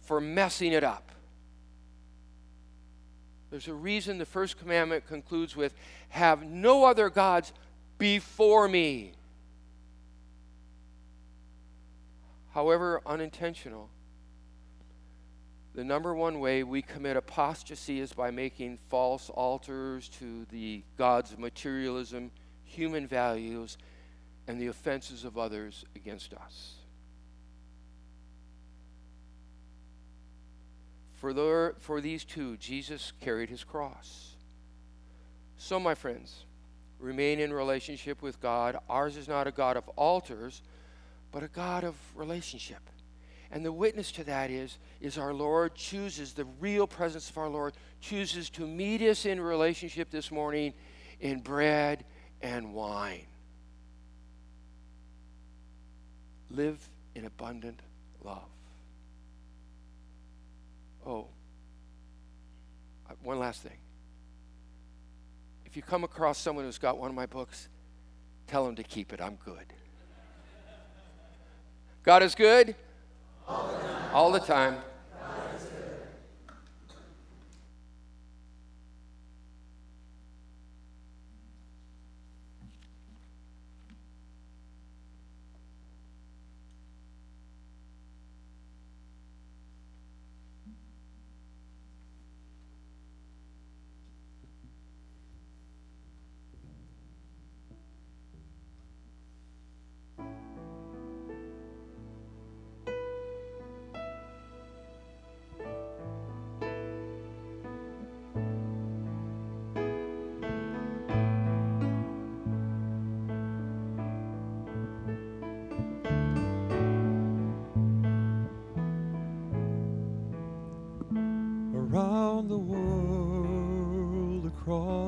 for 0.00 0.20
messing 0.20 0.72
it 0.72 0.84
up. 0.84 1.10
There's 3.52 3.68
a 3.68 3.74
reason 3.74 4.16
the 4.16 4.24
first 4.24 4.58
commandment 4.58 5.06
concludes 5.06 5.54
with, 5.54 5.74
Have 6.08 6.42
no 6.42 6.86
other 6.86 7.10
gods 7.10 7.52
before 7.98 8.66
me. 8.66 9.12
However 12.54 13.02
unintentional, 13.04 13.90
the 15.74 15.84
number 15.84 16.14
one 16.14 16.40
way 16.40 16.62
we 16.62 16.80
commit 16.80 17.18
apostasy 17.18 18.00
is 18.00 18.14
by 18.14 18.30
making 18.30 18.78
false 18.88 19.28
altars 19.28 20.08
to 20.20 20.46
the 20.46 20.82
gods 20.96 21.32
of 21.32 21.38
materialism, 21.38 22.30
human 22.64 23.06
values, 23.06 23.76
and 24.48 24.58
the 24.58 24.68
offenses 24.68 25.26
of 25.26 25.36
others 25.36 25.84
against 25.94 26.32
us. 26.32 26.76
For, 31.22 31.76
for 31.78 32.00
these 32.00 32.24
too, 32.24 32.56
Jesus 32.56 33.12
carried 33.20 33.48
his 33.48 33.62
cross. 33.62 34.34
So, 35.56 35.78
my 35.78 35.94
friends, 35.94 36.46
remain 36.98 37.38
in 37.38 37.52
relationship 37.52 38.22
with 38.22 38.40
God. 38.40 38.76
Ours 38.88 39.16
is 39.16 39.28
not 39.28 39.46
a 39.46 39.52
God 39.52 39.76
of 39.76 39.88
altars, 39.90 40.62
but 41.30 41.44
a 41.44 41.46
God 41.46 41.84
of 41.84 41.94
relationship. 42.16 42.80
And 43.52 43.64
the 43.64 43.70
witness 43.70 44.10
to 44.12 44.24
that 44.24 44.50
is, 44.50 44.78
is 45.00 45.16
our 45.16 45.32
Lord 45.32 45.76
chooses, 45.76 46.32
the 46.32 46.46
real 46.58 46.88
presence 46.88 47.30
of 47.30 47.38
our 47.38 47.48
Lord 47.48 47.74
chooses 48.00 48.50
to 48.50 48.66
meet 48.66 49.00
us 49.00 49.24
in 49.24 49.40
relationship 49.40 50.10
this 50.10 50.32
morning 50.32 50.74
in 51.20 51.38
bread 51.38 52.04
and 52.40 52.74
wine. 52.74 53.26
Live 56.50 56.80
in 57.14 57.26
abundant 57.26 57.78
love. 58.24 58.42
Oh, 61.06 61.28
one 63.22 63.38
last 63.38 63.62
thing. 63.62 63.78
If 65.64 65.76
you 65.76 65.82
come 65.82 66.04
across 66.04 66.38
someone 66.38 66.64
who's 66.64 66.78
got 66.78 66.98
one 66.98 67.08
of 67.08 67.16
my 67.16 67.26
books, 67.26 67.68
tell 68.46 68.64
them 68.64 68.76
to 68.76 68.82
keep 68.82 69.12
it. 69.12 69.20
I'm 69.20 69.36
good. 69.36 69.72
God 72.02 72.22
is 72.22 72.34
good? 72.34 72.74
All 73.48 73.72
the 73.72 73.78
time. 73.78 74.10
All 74.12 74.32
the 74.32 74.40
time. 74.40 74.76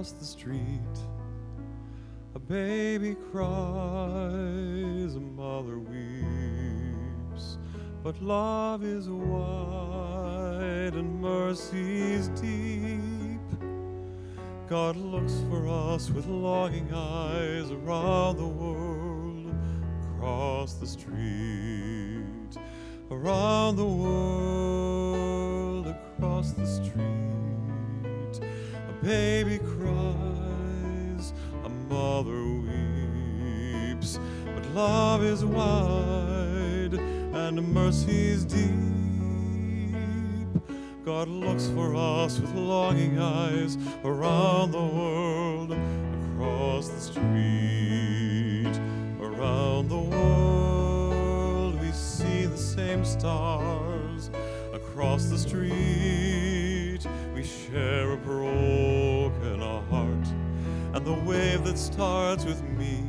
Across 0.05 0.21
the 0.21 0.27
street, 0.27 0.99
a 2.35 2.39
baby 2.39 3.17
cries, 3.33 5.15
a 5.15 5.21
mother 5.21 5.79
weeps. 5.79 7.57
But 8.03 8.21
love 8.21 8.85
is 8.85 9.09
wide 9.09 10.93
and 10.95 11.23
mercy's 11.23 12.29
deep. 12.29 13.41
God 14.69 14.97
looks 14.97 15.41
for 15.49 15.67
us 15.69 16.11
with 16.11 16.27
longing 16.27 16.93
eyes 16.93 17.71
around 17.71 18.37
the 18.37 18.47
world, 18.47 19.55
across 20.17 20.75
the 20.75 20.87
street, 20.87 22.59
around 23.11 23.77
the 23.77 23.87
world, 23.87 25.87
across 25.87 26.53
the 26.53 26.67
street. 26.67 26.95
A 28.89 28.93
baby 29.03 29.34
love 34.75 35.23
is 35.23 35.45
wide 35.45 36.95
and 36.95 37.73
mercy's 37.73 38.45
deep. 38.45 38.69
God 41.05 41.29
looks 41.29 41.69
for 41.69 41.95
us 41.95 42.41
with 42.41 42.53
longing 42.55 43.21
eyes 43.21 43.79
around 44.05 44.73
the 44.73 44.83
world, 44.83 45.71
across 45.71 46.89
the 46.89 47.01
street, 47.01 48.77
around 49.21 49.91
the 49.91 49.97
world. 49.97 51.81
We 51.81 51.93
see 51.93 52.47
the 52.47 52.59
same 52.59 53.05
stars 53.05 54.31
across 54.73 55.27
the 55.27 55.39
street. 55.39 57.07
We 57.33 57.45
share 57.45 58.11
a 58.11 58.17
broken 58.17 59.61
heart, 59.61 60.27
and 60.95 61.05
the 61.07 61.15
wave 61.25 61.63
that 61.63 61.79
starts 61.79 62.45
with 62.45 62.61
me 62.71 63.04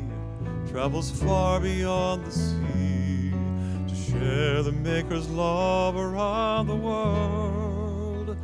travels 0.76 1.09
far 1.09 1.61
beyond 1.61 2.26
the 2.26 2.32
sea 2.32 3.32
to 3.88 3.95
share 3.95 4.61
the 4.61 4.73
Maker's 4.73 5.30
love 5.30 5.95
around 5.95 6.67
the 6.67 6.76
world, 6.76 8.36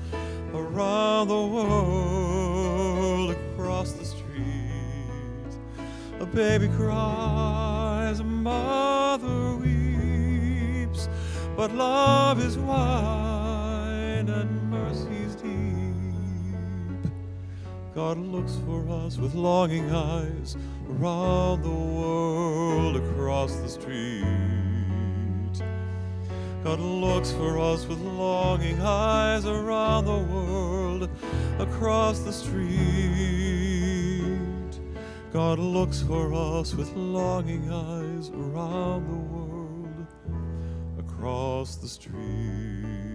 around 0.54 1.28
the 1.28 1.46
world, 1.56 3.32
across 3.32 3.92
the 3.92 4.06
street. 4.06 5.52
A 6.22 6.26
baby 6.26 6.70
cries, 6.70 8.22
a 8.22 8.24
mother 8.24 9.58
weeps, 9.58 11.10
but 11.58 11.76
love 11.76 12.42
is 12.42 12.58
wide 12.58 14.30
and 14.30 14.72
mercy's 14.72 15.36
deep. 15.36 17.12
God 17.94 18.18
looks 18.18 18.56
for 18.66 18.88
us 18.88 19.18
with 19.18 19.36
longing 19.36 19.92
eyes 19.94 20.56
around 20.90 21.64
the 21.64 21.70
world, 21.70 22.96
across 22.96 23.56
the 23.56 23.70
street. 23.70 24.24
God 26.64 26.80
looks 26.80 27.32
for 27.32 27.60
us 27.60 27.88
with 27.88 28.00
longing 28.00 28.80
eyes 28.82 29.46
around 29.46 30.06
the 30.06 30.18
world, 30.18 31.10
across 31.60 32.20
the 32.20 32.32
street. 32.32 32.72
God 35.34 35.60
looks 35.60 36.02
for 36.02 36.34
us 36.34 36.76
with 36.76 36.94
longing 36.96 37.72
eyes 37.72 38.30
around 38.30 39.08
the 39.08 39.16
world, 39.34 40.08
across 41.00 41.78
the 41.78 41.88
street. 41.88 43.11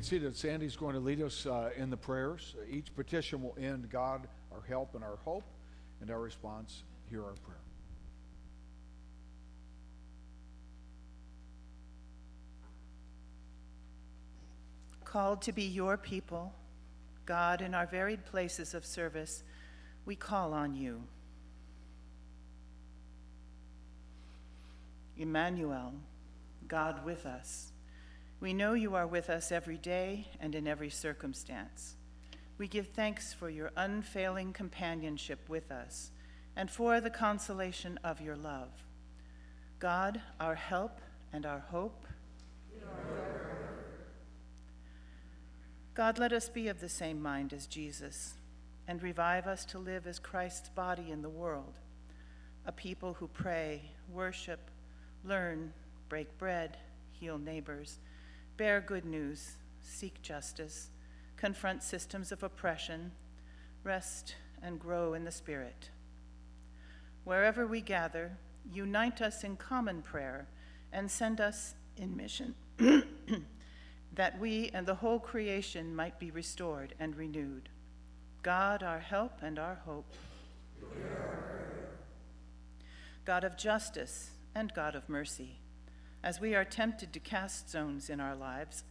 May 0.00 0.04
remain 0.04 0.08
seated. 0.08 0.36
Sandy's 0.36 0.76
going 0.76 0.94
to 0.94 1.00
lead 1.00 1.20
us 1.20 1.44
uh, 1.44 1.70
in 1.76 1.90
the 1.90 1.96
prayers. 1.96 2.54
Each 2.70 2.94
petition 2.94 3.42
will 3.42 3.54
end 3.60 3.90
God, 3.90 4.28
our 4.50 4.62
help 4.66 4.94
and 4.94 5.04
our 5.04 5.16
hope, 5.24 5.44
and 6.00 6.10
our 6.10 6.20
response, 6.20 6.84
hear 7.10 7.22
our 7.22 7.34
prayer. 7.44 7.58
Called 15.04 15.42
to 15.42 15.52
be 15.52 15.64
your 15.64 15.98
people, 15.98 16.54
God, 17.26 17.60
in 17.60 17.74
our 17.74 17.86
varied 17.86 18.24
places 18.24 18.72
of 18.72 18.86
service, 18.86 19.42
we 20.06 20.16
call 20.16 20.54
on 20.54 20.74
you. 20.74 21.02
Emmanuel, 25.18 25.92
God 26.68 27.04
with 27.04 27.26
us. 27.26 27.69
We 28.40 28.54
know 28.54 28.72
you 28.72 28.94
are 28.94 29.06
with 29.06 29.28
us 29.28 29.52
every 29.52 29.76
day 29.76 30.26
and 30.40 30.54
in 30.54 30.66
every 30.66 30.88
circumstance. 30.88 31.96
We 32.56 32.68
give 32.68 32.88
thanks 32.88 33.34
for 33.34 33.50
your 33.50 33.70
unfailing 33.76 34.54
companionship 34.54 35.46
with 35.48 35.70
us 35.70 36.10
and 36.56 36.70
for 36.70 37.02
the 37.02 37.10
consolation 37.10 37.98
of 38.02 38.22
your 38.22 38.36
love. 38.36 38.70
God, 39.78 40.22
our 40.40 40.54
help 40.54 41.00
and 41.34 41.44
our 41.44 41.58
hope. 41.58 42.06
God, 45.92 46.18
let 46.18 46.32
us 46.32 46.48
be 46.48 46.68
of 46.68 46.80
the 46.80 46.88
same 46.88 47.20
mind 47.20 47.52
as 47.52 47.66
Jesus 47.66 48.34
and 48.88 49.02
revive 49.02 49.46
us 49.46 49.66
to 49.66 49.78
live 49.78 50.06
as 50.06 50.18
Christ's 50.18 50.70
body 50.70 51.10
in 51.10 51.20
the 51.20 51.28
world, 51.28 51.78
a 52.64 52.72
people 52.72 53.14
who 53.14 53.28
pray, 53.28 53.82
worship, 54.10 54.70
learn, 55.24 55.72
break 56.08 56.38
bread, 56.38 56.78
heal 57.12 57.38
neighbors, 57.38 57.98
bear 58.60 58.82
good 58.82 59.06
news, 59.06 59.52
seek 59.80 60.20
justice, 60.20 60.90
confront 61.38 61.82
systems 61.82 62.30
of 62.30 62.42
oppression, 62.42 63.10
rest, 63.84 64.34
and 64.62 64.78
grow 64.78 65.14
in 65.14 65.24
the 65.24 65.30
Spirit. 65.30 65.88
Wherever 67.24 67.66
we 67.66 67.80
gather, 67.80 68.36
unite 68.70 69.22
us 69.22 69.44
in 69.44 69.56
common 69.56 70.02
prayer 70.02 70.46
and 70.92 71.10
send 71.10 71.40
us 71.40 71.74
in 71.96 72.14
mission, 72.14 72.54
that 74.12 74.38
we 74.38 74.68
and 74.74 74.86
the 74.86 74.96
whole 74.96 75.18
creation 75.18 75.96
might 75.96 76.18
be 76.18 76.30
restored 76.30 76.94
and 77.00 77.16
renewed. 77.16 77.70
God, 78.42 78.82
our 78.82 79.00
help 79.00 79.40
and 79.40 79.58
our 79.58 79.76
hope. 79.86 80.12
God 83.24 83.42
of 83.42 83.56
justice 83.56 84.32
and 84.54 84.74
God 84.74 84.94
of 84.94 85.08
mercy, 85.08 85.60
as 86.22 86.40
we 86.40 86.54
are 86.54 86.64
tempted 86.64 87.12
to 87.12 87.20
cast 87.20 87.70
stones 87.70 88.10
in 88.10 88.20
our 88.20 88.36
lives, 88.36 88.84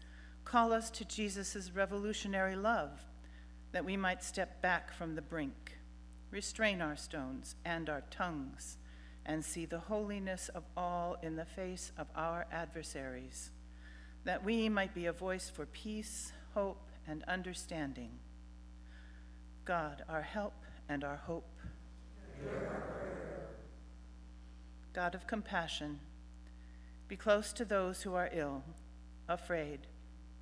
call 0.46 0.74
us 0.74 0.90
to 0.90 1.06
Jesus' 1.06 1.72
revolutionary 1.74 2.56
love, 2.56 3.06
that 3.72 3.86
we 3.86 3.96
might 3.96 4.24
step 4.24 4.62
back 4.62 4.92
from 4.92 5.16
the 5.16 5.22
brink, 5.22 5.78
restrain 6.32 6.82
our 6.82 6.96
stones 6.96 7.56
and 7.64 7.90
our 7.90 8.04
tongues, 8.10 8.78
and 9.26 9.46
see 9.46 9.66
the 9.66 9.80
holiness 9.80 10.50
of 10.50 10.64
all 10.76 11.18
in 11.22 11.36
the 11.36 11.46
face 11.46 11.92
of 11.98 12.08
our 12.16 12.48
adversaries, 12.52 13.52
that 14.24 14.44
we 14.44 14.68
might 14.70 14.96
be 14.96 15.06
a 15.06 15.14
voice 15.14 15.50
for 15.50 15.68
peace, 15.68 16.32
hope, 16.56 16.90
and 17.08 17.24
understanding. 17.26 18.12
God, 19.66 20.04
our 20.10 20.24
help 20.24 20.54
and 20.88 21.04
our 21.04 21.18
hope. 21.18 21.60
God 24.94 25.14
of 25.14 25.28
compassion, 25.28 26.00
be 27.10 27.18
close 27.18 27.51
to 27.53 27.66
those 27.66 28.03
who 28.03 28.14
are 28.14 28.30
ill, 28.32 28.64
afraid, 29.28 29.88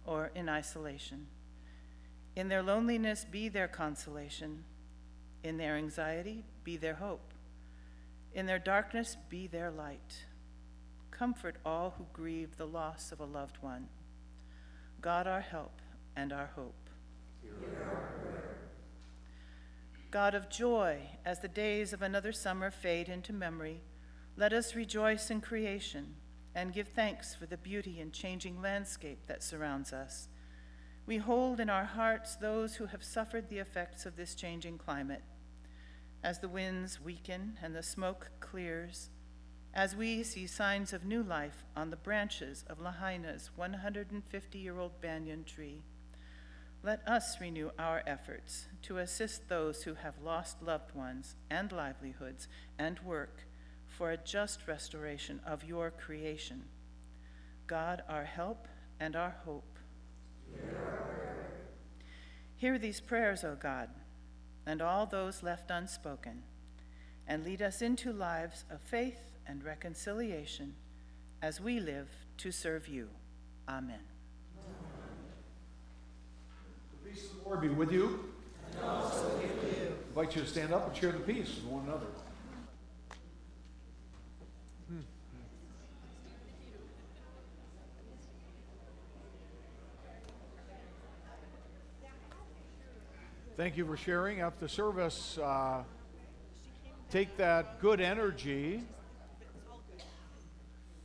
or 0.06 0.32
in 0.36 0.50
isolation. 0.50 1.28
In 2.36 2.50
their 2.50 2.62
loneliness, 2.62 3.26
be 3.32 3.48
their 3.48 3.70
consolation. 3.70 4.66
In 5.44 5.58
their 5.58 5.78
anxiety, 5.78 6.44
be 6.66 6.76
their 6.76 6.96
hope. 6.96 7.34
In 8.34 8.48
their 8.48 8.60
darkness, 8.60 9.16
be 9.30 9.48
their 9.48 9.72
light. 9.72 10.26
Comfort 11.10 11.56
all 11.66 11.96
who 11.98 12.06
grieve 12.12 12.58
the 12.58 12.68
loss 12.68 13.14
of 13.14 13.22
a 13.22 13.26
loved 13.26 13.58
one. 13.62 13.88
God, 15.00 15.26
our 15.26 15.42
help 15.42 15.82
and 16.18 16.34
our 16.34 16.50
hope. 16.54 16.90
God 20.12 20.36
of 20.36 20.50
joy, 20.50 21.00
as 21.26 21.40
the 21.40 21.48
days 21.48 21.94
of 21.94 22.02
another 22.02 22.34
summer 22.34 22.70
fade 22.70 23.08
into 23.08 23.32
memory, 23.32 23.80
let 24.36 24.52
us 24.52 24.76
rejoice 24.76 25.32
in 25.32 25.40
creation 25.40 26.16
and 26.58 26.74
give 26.74 26.88
thanks 26.88 27.36
for 27.36 27.46
the 27.46 27.56
beauty 27.56 28.02
and 28.02 28.12
changing 28.12 28.60
landscape 28.60 29.20
that 29.28 29.44
surrounds 29.44 29.94
us. 29.94 30.28
We 31.06 31.18
hold 31.18 31.60
in 31.60 31.70
our 31.70 31.86
hearts 31.86 32.36
those 32.36 32.78
who 32.78 32.88
have 32.88 33.04
suffered 33.04 33.48
the 33.48 33.60
effects 33.60 34.08
of 34.08 34.16
this 34.16 34.34
changing 34.34 34.80
climate. 34.80 35.22
As 36.24 36.40
the 36.40 36.50
winds 36.50 37.00
weaken 37.00 37.60
and 37.62 37.76
the 37.76 37.84
smoke 37.84 38.32
clears, 38.40 39.12
as 39.72 39.96
we 39.96 40.24
see 40.24 40.48
signs 40.48 40.94
of 40.94 41.06
new 41.06 41.22
life 41.22 41.64
on 41.76 41.92
the 41.92 41.96
branches 41.96 42.66
of 42.68 42.80
Lahaina's 42.80 43.52
150 43.56 44.58
year 44.58 44.80
old 44.80 45.00
banyan 45.00 45.44
tree, 45.44 45.84
let 46.82 47.08
us 47.08 47.40
renew 47.40 47.70
our 47.78 48.02
efforts 48.08 48.66
to 48.82 48.98
assist 48.98 49.48
those 49.48 49.84
who 49.84 49.94
have 49.94 50.24
lost 50.24 50.64
loved 50.64 50.96
ones 50.96 51.36
and 51.52 51.72
livelihoods 51.72 52.48
and 52.80 53.00
work 53.02 53.47
for 53.98 54.12
a 54.12 54.18
just 54.18 54.68
restoration 54.68 55.42
of 55.44 55.64
your 55.64 55.90
creation. 55.90 56.64
God, 57.66 58.04
our 58.08 58.26
help 58.26 58.68
and 59.00 59.16
our 59.16 59.36
hope. 59.44 59.80
Hear 62.56 62.78
these 62.78 63.00
prayers, 63.00 63.44
O 63.44 63.56
God, 63.60 63.90
and 64.68 64.84
all 64.84 65.08
those 65.08 65.42
left 65.42 65.72
unspoken, 65.72 66.44
and 67.28 67.44
lead 67.44 67.62
us 67.62 67.82
into 67.82 68.14
lives 68.14 68.66
of 68.70 68.82
faith 68.82 69.34
and 69.48 69.64
reconciliation 69.64 70.76
as 71.42 71.60
we 71.60 71.80
live 71.80 72.10
to 72.38 72.52
serve 72.52 72.88
you. 72.88 73.10
Amen. 73.68 74.00
The 77.04 77.10
peace 77.10 77.26
of 77.32 77.44
the 77.44 77.50
Lord 77.50 77.62
be 77.62 77.70
with 77.70 77.92
you. 77.92 78.32
And 78.74 78.86
also 78.86 79.38
with 79.38 79.78
you. 79.78 79.88
I 79.88 80.20
invite 80.20 80.36
you 80.36 80.44
to 80.44 80.48
stand 80.48 80.72
up 80.72 80.88
and 80.88 80.96
share 80.96 81.12
the 81.12 81.20
peace 81.20 81.56
with 81.56 81.66
one 81.66 81.86
another. 81.86 82.06
Thank 93.58 93.76
you 93.76 93.88
for 93.88 93.98
sharing. 93.98 94.42
After 94.42 94.66
the 94.66 94.70
service, 94.70 95.40
uh, 95.40 95.82
take 97.10 97.38
that 97.38 97.82
good 97.82 98.00
energy. 98.00 98.84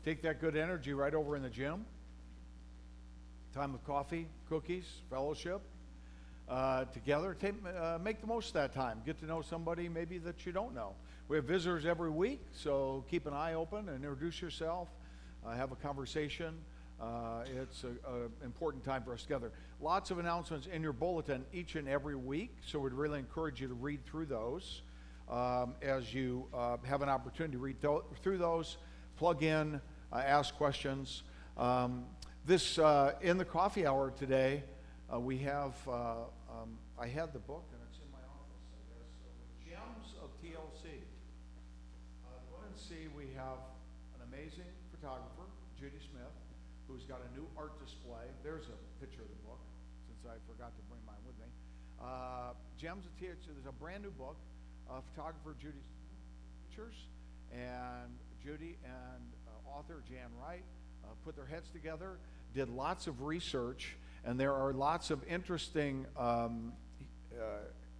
Take 0.05 0.21
that 0.21 0.39
good 0.39 0.55
energy 0.55 0.93
right 0.93 1.15
over 1.15 1.35
in 1.35 1.43
the 1.43 1.49
gym. 1.49 1.87
Time 3.55 3.73
of 3.73 3.83
coffee, 3.87 4.27
cookies, 4.51 4.85
fellowship 5.09 5.63
uh, 6.47 6.85
together. 6.93 7.35
Take, 7.41 7.55
uh, 7.65 7.99
make 8.03 8.21
the 8.21 8.27
most 8.27 8.49
of 8.49 8.53
that 8.53 8.75
time. 8.75 9.01
Get 9.07 9.19
to 9.21 9.25
know 9.25 9.41
somebody 9.41 9.89
maybe 9.89 10.19
that 10.19 10.45
you 10.45 10.53
don't 10.53 10.75
know. 10.75 10.93
We 11.29 11.37
have 11.37 11.47
visitors 11.47 11.87
every 11.87 12.11
week, 12.11 12.43
so 12.53 13.03
keep 13.09 13.25
an 13.25 13.33
eye 13.33 13.55
open 13.55 13.89
and 13.89 14.05
introduce 14.05 14.43
yourself. 14.43 14.89
Uh, 15.43 15.57
have 15.57 15.73
a 15.73 15.77
conversation. 15.77 16.59
Uh, 17.03 17.43
it's 17.61 17.83
an 17.83 18.31
important 18.45 18.85
time 18.85 19.03
for 19.03 19.13
us 19.13 19.23
together. 19.23 19.51
Lots 19.81 20.13
of 20.13 20.21
announcements 20.21 20.69
in 20.69 20.83
your 20.83 20.93
bulletin 20.93 21.45
each 21.53 21.75
and 21.75 21.89
every 21.89 22.15
week, 22.15 22.55
so 22.65 22.79
we'd 22.79 22.93
really 22.93 23.19
encourage 23.19 23.61
you 23.61 23.67
to 23.67 23.75
read 23.75 24.05
through 24.07 24.27
those 24.27 24.83
um, 25.29 25.75
as 25.83 26.15
you 26.15 26.47
uh, 26.55 26.77
have 26.85 27.03
an 27.03 27.09
opportunity 27.09 27.55
to 27.55 27.59
read 27.59 27.83
th- 27.83 28.03
through 28.23 28.39
those, 28.39 28.77
plug 29.17 29.43
in, 29.43 29.81
uh, 30.13 30.17
ask 30.17 30.55
questions. 30.55 31.25
Um, 31.57 32.05
this 32.47 32.79
uh, 32.79 33.15
in 33.21 33.37
the 33.37 33.45
coffee 33.45 33.85
hour 33.85 34.13
today, 34.17 34.63
uh, 35.13 35.19
we 35.19 35.39
have. 35.39 35.75
Uh, 35.89 35.93
um, 36.49 36.79
I 37.01 37.09
had 37.09 37.33
the 37.33 37.41
book, 37.41 37.65
and 37.73 37.81
it's 37.91 37.99
in 37.99 38.13
my 38.13 38.23
office. 38.31 38.63
I 38.71 39.75
guess. 39.75 39.75
Gems 39.75 40.15
of 40.23 40.31
TLC. 40.39 41.03
go 42.51 42.59
and 42.65 42.77
see. 42.79 43.09
We 43.17 43.35
have 43.35 43.59
an 44.15 44.29
amazing 44.31 44.71
photographer, 44.93 45.51
Judy 45.81 45.99
Smith 45.99 46.31
who's 46.93 47.05
got 47.05 47.21
a 47.25 47.31
new 47.35 47.47
art 47.57 47.73
display. 47.81 48.29
There's 48.43 48.67
a 48.67 49.01
picture 49.01 49.23
of 49.23 49.29
the 49.29 49.47
book, 49.47 49.61
since 50.09 50.27
I 50.27 50.35
forgot 50.51 50.75
to 50.75 50.83
bring 50.91 51.01
mine 51.07 51.23
with 51.25 51.39
me. 51.39 51.47
Uh, 52.03 52.55
Gems 52.77 53.07
of 53.07 53.15
THC, 53.15 53.55
there's 53.55 53.69
a 53.69 53.73
brand 53.73 54.03
new 54.03 54.11
book, 54.11 54.37
uh, 54.91 54.95
photographer 55.15 55.55
Judy's 55.61 55.87
pictures, 56.67 57.07
and 57.53 58.11
Judy 58.45 58.79
and 58.85 59.23
uh, 59.47 59.79
author 59.79 60.03
Jan 60.09 60.31
Wright 60.43 60.65
uh, 61.05 61.09
put 61.25 61.37
their 61.37 61.47
heads 61.47 61.71
together, 61.71 62.19
did 62.53 62.69
lots 62.69 63.07
of 63.07 63.23
research, 63.23 63.95
and 64.25 64.41
there 64.41 64.55
are 64.55 64.73
lots 64.73 65.11
of 65.13 65.23
interesting 65.29 66.05
um, 66.19 66.73
uh, 67.41 67.45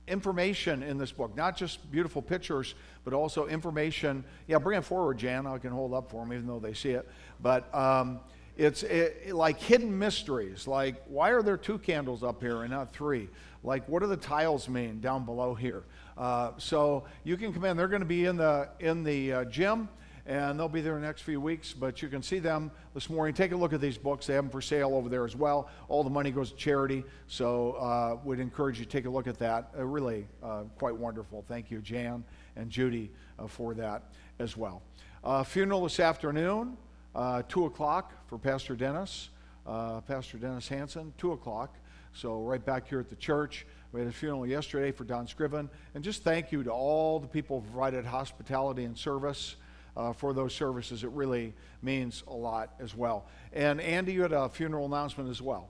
information 0.09 0.83
in 0.83 0.99
this 0.99 1.13
book, 1.13 1.37
not 1.37 1.57
just 1.57 1.89
beautiful 1.93 2.21
pictures, 2.21 2.75
but 3.05 3.15
also 3.15 3.47
information. 3.47 4.25
Yeah, 4.49 4.59
bring 4.59 4.77
it 4.77 4.85
forward, 4.85 5.19
Jan. 5.19 5.47
I 5.47 5.59
can 5.59 5.71
hold 5.71 5.95
up 5.95 6.11
for 6.11 6.25
them, 6.25 6.33
even 6.33 6.49
though 6.49 6.59
they 6.59 6.75
see 6.75 6.91
it. 6.91 7.09
But 7.41 7.73
um, 7.73 8.19
it's 8.57 8.83
it, 8.83 9.33
like 9.35 9.59
hidden 9.59 9.99
mysteries, 9.99 10.67
like 10.67 11.03
why 11.07 11.31
are 11.31 11.43
there 11.43 11.57
two 11.57 11.79
candles 11.79 12.23
up 12.23 12.43
here 12.43 12.63
and 12.63 12.71
not 12.71 12.93
three? 12.93 13.29
Like 13.65 13.89
what 13.89 14.03
do 14.03 14.09
the 14.09 14.17
tiles 14.17 14.69
mean 14.69 15.01
down 15.01 15.25
below 15.25 15.55
here? 15.55 15.85
Uh, 16.19 16.53
so 16.59 17.05
you 17.25 17.37
can 17.37 17.53
come 17.53 17.65
in. 17.65 17.77
They're 17.77 17.89
going 17.89 18.03
to 18.03 18.07
be 18.07 18.27
in 18.27 18.37
the 18.37 18.69
in 18.81 19.03
the 19.05 19.33
uh, 19.33 19.45
gym, 19.47 19.89
and 20.27 20.59
they'll 20.59 20.69
be 20.69 20.83
there 20.83 20.95
the 20.95 21.01
next 21.01 21.23
few 21.23 21.41
weeks. 21.41 21.73
But 21.73 22.03
you 22.03 22.09
can 22.09 22.23
see 22.23 22.39
them 22.39 22.71
this 22.93 23.09
morning. 23.09 23.35
Take 23.35 23.53
a 23.53 23.57
look 23.57 23.73
at 23.73 23.81
these 23.81 23.97
books. 23.97 24.27
They 24.27 24.35
have 24.35 24.45
them 24.45 24.51
for 24.51 24.61
sale 24.61 24.95
over 24.95 25.09
there 25.09 25.25
as 25.25 25.35
well. 25.35 25.71
All 25.89 26.05
the 26.05 26.11
money 26.11 26.31
goes 26.31 26.51
to 26.51 26.57
charity. 26.57 27.05
So 27.29 27.73
uh, 27.73 28.19
would 28.25 28.41
encourage 28.41 28.79
you 28.79 28.85
to 28.85 28.91
take 28.91 29.07
a 29.07 29.11
look 29.11 29.27
at 29.27 29.39
that. 29.39 29.71
Really 29.75 30.27
uh, 30.43 30.65
quite 30.77 30.95
wonderful. 30.95 31.45
Thank 31.49 31.71
you, 31.71 31.81
Jan 31.81 32.25
and 32.57 32.71
Judy, 32.71 33.11
uh, 33.39 33.47
for 33.47 33.73
that 33.75 34.03
as 34.39 34.57
well. 34.57 34.83
Uh, 35.25 35.43
funeral 35.43 35.85
this 35.85 36.01
afternoon, 36.01 36.77
uh, 37.15 37.43
2 37.49 37.67
o'clock 37.67 38.13
for 38.27 38.39
Pastor 38.39 38.75
Dennis, 38.75 39.31
uh, 39.67 40.01
Pastor 40.03 40.39
Dennis 40.39 40.69
Hanson, 40.69 41.13
2 41.19 41.33
o'clock. 41.33 41.77
So, 42.15 42.43
right 42.43 42.63
back 42.63 42.89
here 42.89 43.01
at 43.01 43.09
the 43.09 43.17
church. 43.17 43.67
We 43.93 44.01
had 44.01 44.09
a 44.09 44.13
funeral 44.13 44.47
yesterday 44.47 44.91
for 44.91 45.05
Don 45.05 45.27
Scriven. 45.27 45.69
And 45.95 46.03
just 46.03 46.23
thank 46.23 46.53
you 46.53 46.63
to 46.63 46.71
all 46.71 47.21
the 47.21 47.27
people 47.27 47.61
who 47.61 47.67
provided 47.71 48.05
hospitality 48.05 48.85
and 48.85 48.97
service 48.97 49.57
uh, 49.97 50.13
for 50.13 50.33
those 50.33 50.55
services. 50.55 51.05
It 51.05 51.11
really 51.11 51.55
means 51.83 52.23
a 52.27 52.33
lot 52.33 52.75
as 52.81 52.95
well. 52.95 53.27
And 53.53 53.81
Andy, 53.81 54.13
you 54.13 54.23
had 54.23 54.33
a 54.33 54.49
funeral 54.49 54.87
announcement 54.87 55.29
as 55.31 55.43
well. 55.43 55.69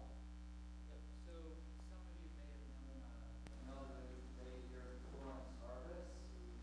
So 0.87 0.95
some 1.91 1.99
of 1.99 2.15
you 2.23 2.31
may 2.31 2.47
have 2.47 2.71
known 2.71 3.11
uh, 3.11 3.59
an 3.59 3.67
elderly 3.75 4.23
lady 4.39 4.63
here 4.71 4.87
at 4.87 5.03
Florence 5.11 5.51
Harvest 5.59 6.15
who 6.31 6.55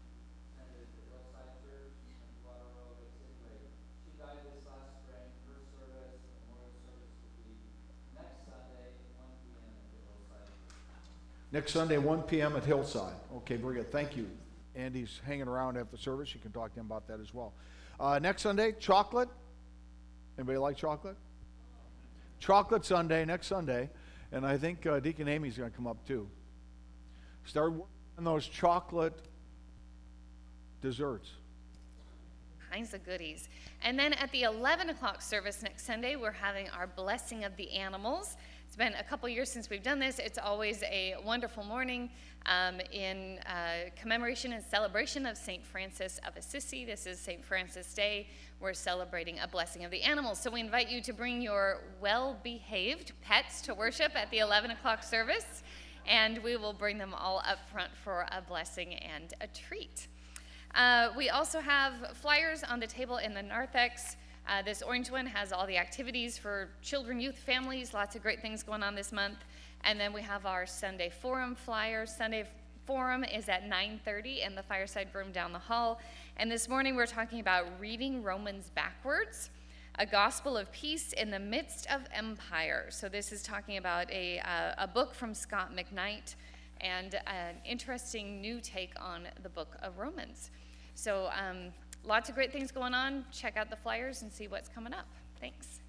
attended 0.55 0.88
the 0.95 1.03
Hillside 1.11 1.59
Church 1.59 1.99
in 2.07 2.32
Colorado 2.39 2.71
Road. 2.80 3.03
Anyway, 3.19 3.59
she 4.07 4.15
died 4.15 4.39
this 4.47 4.63
last 4.63 5.03
spring. 5.03 5.27
Her 5.51 5.59
service, 5.75 6.15
the 6.23 6.32
memorial 6.39 6.71
service, 6.88 7.11
will 7.19 7.36
be 7.43 7.59
next 8.15 8.47
Sunday, 8.47 8.95
1 9.19 9.27
p.m. 9.43 9.67
at 9.67 9.91
the 9.91 9.99
Hillside. 10.07 10.55
Next 11.60 11.74
Sunday, 11.74 11.97
1 11.97 12.22
p.m. 12.22 12.55
at 12.55 12.64
Hillside. 12.64 13.16
Okay, 13.36 13.57
very 13.57 13.76
good. 13.76 13.91
Thank 13.91 14.16
you. 14.16 14.30
Andy's 14.76 15.20
hanging 15.26 15.49
around 15.49 15.76
after 15.76 15.97
service. 15.97 16.34
You 16.34 16.39
can 16.39 16.53
talk 16.53 16.74
to 16.74 16.80
him 16.80 16.86
about 16.86 17.05
that 17.10 17.20
as 17.20 17.34
well. 17.34 17.51
Uh, 17.99 18.18
next 18.18 18.43
Sunday, 18.43 18.74
chocolate. 18.80 19.28
Anybody 20.38 20.57
like 20.57 20.78
chocolate? 20.78 21.18
Chocolate 22.39 22.86
Sunday, 22.86 23.26
next 23.26 23.47
Sunday. 23.47 23.89
And 24.32 24.45
I 24.45 24.57
think 24.57 24.86
uh, 24.86 25.01
Deacon 25.01 25.28
Amy's 25.28 25.57
going 25.57 25.70
to 25.70 25.76
come 25.76 25.86
up 25.86 26.07
too. 26.07 26.30
Start 27.43 27.74
working 27.74 27.88
on 28.18 28.24
those 28.24 28.47
chocolate 28.47 29.20
desserts. 30.82 31.30
kinds 32.72 32.93
of 32.93 33.03
goodies. 33.03 33.49
And 33.82 33.99
then 33.99 34.14
at 34.14 34.32
the 34.32 34.43
11 34.43 34.91
o'clock 34.91 35.22
service 35.22 35.62
next 35.62 35.86
Sunday, 35.86 36.16
we're 36.16 36.32
having 36.32 36.70
our 36.70 36.88
blessing 36.88 37.43
of 37.43 37.53
the 37.57 37.70
animals. 37.72 38.38
It's 38.70 38.76
been 38.76 38.93
a 38.93 39.03
couple 39.03 39.28
years 39.28 39.51
since 39.51 39.67
we've 39.67 39.82
done 39.82 39.97
this. 39.97 40.20
It's 40.20 40.38
always 40.38 40.84
a 40.84 41.15
wonderful 41.26 41.63
morning 41.63 42.07
um, 42.45 42.80
in 42.91 43.39
uh, 43.47 43.89
commemoration 43.99 44.53
and 44.53 44.63
celebration 44.63 45.26
of 45.26 45.38
St. 45.38 45.65
Francis 45.65 46.20
of 46.28 46.38
Assisi. 46.38 46.86
This 46.86 47.07
is 47.07 47.17
St. 47.17 47.43
Francis 47.43 47.91
Day. 47.95 48.28
We're 48.59 48.76
celebrating 48.76 49.39
a 49.39 49.47
blessing 49.47 49.86
of 49.86 49.91
the 49.91 50.03
animals. 50.03 50.39
So 50.39 50.51
we 50.51 50.59
invite 50.59 50.88
you 50.88 51.01
to 51.01 51.13
bring 51.13 51.41
your 51.41 51.80
well 51.99 52.38
behaved 52.43 53.13
pets 53.24 53.61
to 53.63 53.74
worship 53.74 54.11
at 54.15 54.30
the 54.30 54.38
11 54.38 54.70
o'clock 54.70 55.01
service, 55.01 55.63
and 56.07 56.38
we 56.43 56.55
will 56.55 56.72
bring 56.72 56.99
them 56.99 57.15
all 57.15 57.41
up 57.47 57.67
front 57.72 57.89
for 58.03 58.28
a 58.32 58.39
blessing 58.39 58.93
and 58.93 59.34
a 59.41 59.47
treat. 59.47 60.07
Uh, 60.76 61.09
we 61.17 61.32
also 61.32 61.59
have 61.59 62.15
flyers 62.17 62.63
on 62.63 62.80
the 62.80 62.88
table 62.88 63.17
in 63.17 63.34
the 63.34 63.41
narthex. 63.41 64.15
Uh, 64.50 64.64
this 64.64 64.82
orange 64.82 65.12
one 65.12 65.28
has 65.28 65.52
all 65.52 65.68
the 65.68 65.78
activities 65.78 66.36
for 66.36 66.70
children, 66.82 67.20
youth, 67.20 67.38
families, 67.38 67.93
lots 67.93 68.16
of 68.16 68.24
great 68.24 68.41
things 68.41 68.64
going 68.64 68.82
on 68.82 68.95
this 68.95 69.12
month. 69.12 69.38
And 69.84 70.00
then 70.00 70.12
we 70.12 70.24
have 70.24 70.47
our 70.47 70.66
Sunday 70.66 71.12
Forum 71.12 71.54
flyer. 71.54 72.08
Sunday 72.08 72.50
Forum 72.88 73.24
is 73.24 73.47
at 73.47 73.70
9:30 73.70 74.41
in 74.41 74.56
the 74.56 74.64
fireside 74.64 75.10
room 75.14 75.32
down 75.32 75.54
the 75.54 75.60
hall. 75.60 76.02
And 76.36 76.50
this 76.50 76.68
morning 76.68 76.95
we're 76.95 77.06
talking 77.06 77.39
about 77.39 77.68
reading 77.80 78.24
Romans 78.24 78.72
backwards, 78.72 79.52
a 80.00 80.06
gospel 80.08 80.58
of 80.58 80.72
peace 80.72 81.14
in 81.14 81.30
the 81.30 81.38
midst 81.38 81.86
of 81.91 82.08
empire. 82.12 82.88
So 82.89 83.08
this 83.08 83.32
is 83.32 83.43
talking 83.43 83.78
about 83.78 84.10
a, 84.10 84.39
uh, 84.39 84.74
a 84.80 84.88
book 84.88 85.14
from 85.14 85.36
Scot 85.36 85.76
McKnight 85.76 86.34
and 86.82 87.14
an 87.28 87.58
interesting 87.66 88.41
new 88.41 88.60
take 88.62 88.93
on 89.00 89.28
the 89.43 89.50
book 89.50 89.78
of 89.84 90.00
Romans. 90.00 90.50
So, 90.95 91.30
um, 91.38 91.72
lots 92.04 92.30
of 92.30 92.36
great 92.36 92.52
things 92.52 92.72
going 92.72 92.93
on. 92.93 93.26
Check 93.32 93.58
out 93.58 93.70
the 93.70 93.76
flyers 93.76 94.22
and 94.22 94.32
see 94.32 94.47
what's 94.47 94.70
coming 94.70 94.93
up. 94.93 95.08
Thanks. 95.39 95.80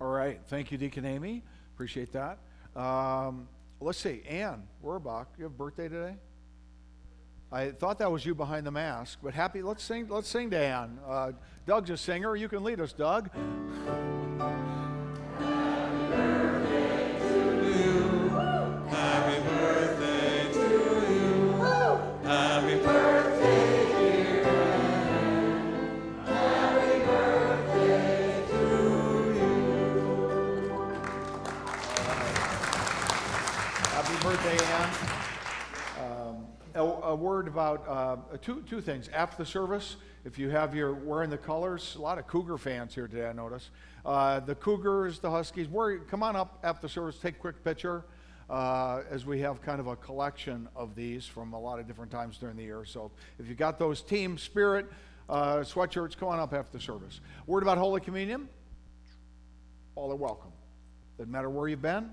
All 0.00 0.08
right. 0.08 0.40
Thank 0.46 0.72
you, 0.72 0.78
Deacon 0.78 1.04
Amy. 1.04 1.42
Appreciate 1.74 2.12
that. 2.12 2.38
Um, 2.76 3.48
let's 3.80 3.98
see. 3.98 4.22
Ann 4.28 4.62
Rohrbach, 4.84 5.26
you 5.38 5.44
have 5.44 5.56
birthday 5.56 5.88
today? 5.88 6.14
I 7.52 7.70
thought 7.70 7.98
that 7.98 8.10
was 8.10 8.24
you 8.24 8.34
behind 8.34 8.64
the 8.64 8.70
mask, 8.70 9.18
but 9.22 9.34
happy. 9.34 9.60
Let's 9.60 9.82
sing. 9.82 10.06
Let's 10.08 10.28
sing 10.28 10.50
to 10.50 10.58
Ann. 10.58 10.98
Uh, 11.06 11.32
Doug's 11.66 11.90
a 11.90 11.96
singer. 11.96 12.36
You 12.36 12.48
can 12.48 12.62
lead 12.62 12.80
us, 12.80 12.92
Doug. 12.92 13.28
a, 37.10 37.14
word 37.14 37.48
about 37.48 37.84
uh, 37.88 38.16
two, 38.40 38.62
two 38.68 38.80
things. 38.80 39.08
After 39.08 39.42
the 39.42 39.46
service, 39.46 39.96
if 40.24 40.38
you 40.38 40.50
have 40.50 40.74
your 40.74 40.92
wearing 40.92 41.30
the 41.30 41.38
colors, 41.38 41.94
a 41.96 42.00
lot 42.00 42.18
of 42.18 42.26
Cougar 42.26 42.58
fans 42.58 42.94
here 42.94 43.08
today, 43.08 43.28
I 43.28 43.32
notice. 43.32 43.70
Uh, 44.04 44.40
the 44.40 44.54
Cougars, 44.54 45.18
the 45.18 45.30
Huskies, 45.30 45.68
come 46.08 46.22
on 46.22 46.36
up 46.36 46.58
after 46.62 46.82
the 46.82 46.88
service, 46.88 47.18
take 47.18 47.36
a 47.36 47.38
quick 47.38 47.62
picture, 47.64 48.04
uh, 48.48 49.02
as 49.10 49.26
we 49.26 49.40
have 49.40 49.60
kind 49.62 49.80
of 49.80 49.86
a 49.86 49.96
collection 49.96 50.68
of 50.74 50.94
these 50.94 51.26
from 51.26 51.52
a 51.52 51.60
lot 51.60 51.78
of 51.78 51.86
different 51.86 52.10
times 52.10 52.38
during 52.38 52.56
the 52.56 52.64
year. 52.64 52.84
So 52.84 53.10
if 53.38 53.48
you 53.48 53.54
got 53.54 53.78
those 53.78 54.02
team 54.02 54.38
spirit 54.38 54.86
uh, 55.28 55.58
sweatshirts, 55.58 56.16
come 56.16 56.28
on 56.28 56.38
up 56.38 56.52
after 56.52 56.78
the 56.78 56.82
service. 56.82 57.20
Word 57.46 57.62
about 57.62 57.78
Holy 57.78 58.00
Communion 58.00 58.48
all 59.94 60.10
are 60.10 60.16
welcome. 60.16 60.52
Doesn't 61.18 61.30
matter 61.30 61.50
where 61.50 61.68
you've 61.68 61.82
been. 61.82 62.10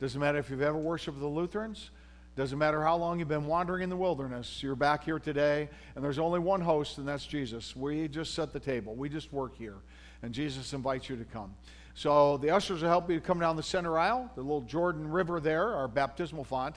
Doesn't 0.00 0.20
matter 0.20 0.38
if 0.38 0.50
you've 0.50 0.62
ever 0.62 0.78
worshiped 0.78 1.18
the 1.18 1.26
Lutherans. 1.26 1.90
Doesn't 2.36 2.58
matter 2.58 2.82
how 2.82 2.96
long 2.96 3.20
you've 3.20 3.28
been 3.28 3.46
wandering 3.46 3.84
in 3.84 3.90
the 3.90 3.96
wilderness. 3.96 4.60
You're 4.60 4.74
back 4.74 5.04
here 5.04 5.20
today, 5.20 5.68
and 5.94 6.04
there's 6.04 6.18
only 6.18 6.40
one 6.40 6.60
host, 6.60 6.98
and 6.98 7.06
that's 7.06 7.24
Jesus. 7.24 7.76
We 7.76 8.08
just 8.08 8.34
set 8.34 8.52
the 8.52 8.58
table. 8.58 8.96
We 8.96 9.08
just 9.08 9.32
work 9.32 9.56
here, 9.56 9.76
and 10.20 10.34
Jesus 10.34 10.72
invites 10.72 11.08
you 11.08 11.16
to 11.16 11.24
come. 11.24 11.54
So 11.94 12.38
the 12.38 12.50
ushers 12.50 12.82
will 12.82 12.88
help 12.88 13.08
you 13.08 13.20
come 13.20 13.38
down 13.38 13.54
the 13.54 13.62
center 13.62 13.96
aisle, 13.96 14.28
the 14.34 14.42
little 14.42 14.62
Jordan 14.62 15.12
River 15.12 15.38
there, 15.38 15.76
our 15.76 15.86
baptismal 15.86 16.42
font. 16.42 16.74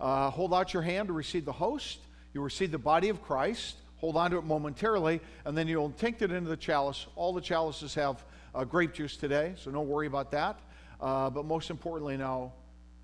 Uh, 0.00 0.30
hold 0.30 0.54
out 0.54 0.72
your 0.72 0.82
hand 0.82 1.08
to 1.08 1.12
receive 1.12 1.44
the 1.44 1.52
host. 1.52 1.98
You'll 2.32 2.44
receive 2.44 2.70
the 2.70 2.78
body 2.78 3.10
of 3.10 3.22
Christ. 3.22 3.76
Hold 3.98 4.16
on 4.16 4.30
to 4.30 4.38
it 4.38 4.44
momentarily, 4.44 5.20
and 5.44 5.54
then 5.54 5.68
you'll 5.68 5.90
tink 5.90 6.22
it 6.22 6.32
into 6.32 6.48
the 6.48 6.56
chalice. 6.56 7.08
All 7.14 7.34
the 7.34 7.42
chalices 7.42 7.94
have 7.94 8.24
uh, 8.54 8.64
grape 8.64 8.94
juice 8.94 9.18
today, 9.18 9.52
so 9.56 9.70
don't 9.70 9.86
worry 9.86 10.06
about 10.06 10.30
that. 10.30 10.60
Uh, 10.98 11.28
but 11.28 11.44
most 11.44 11.68
importantly, 11.68 12.16
know 12.16 12.54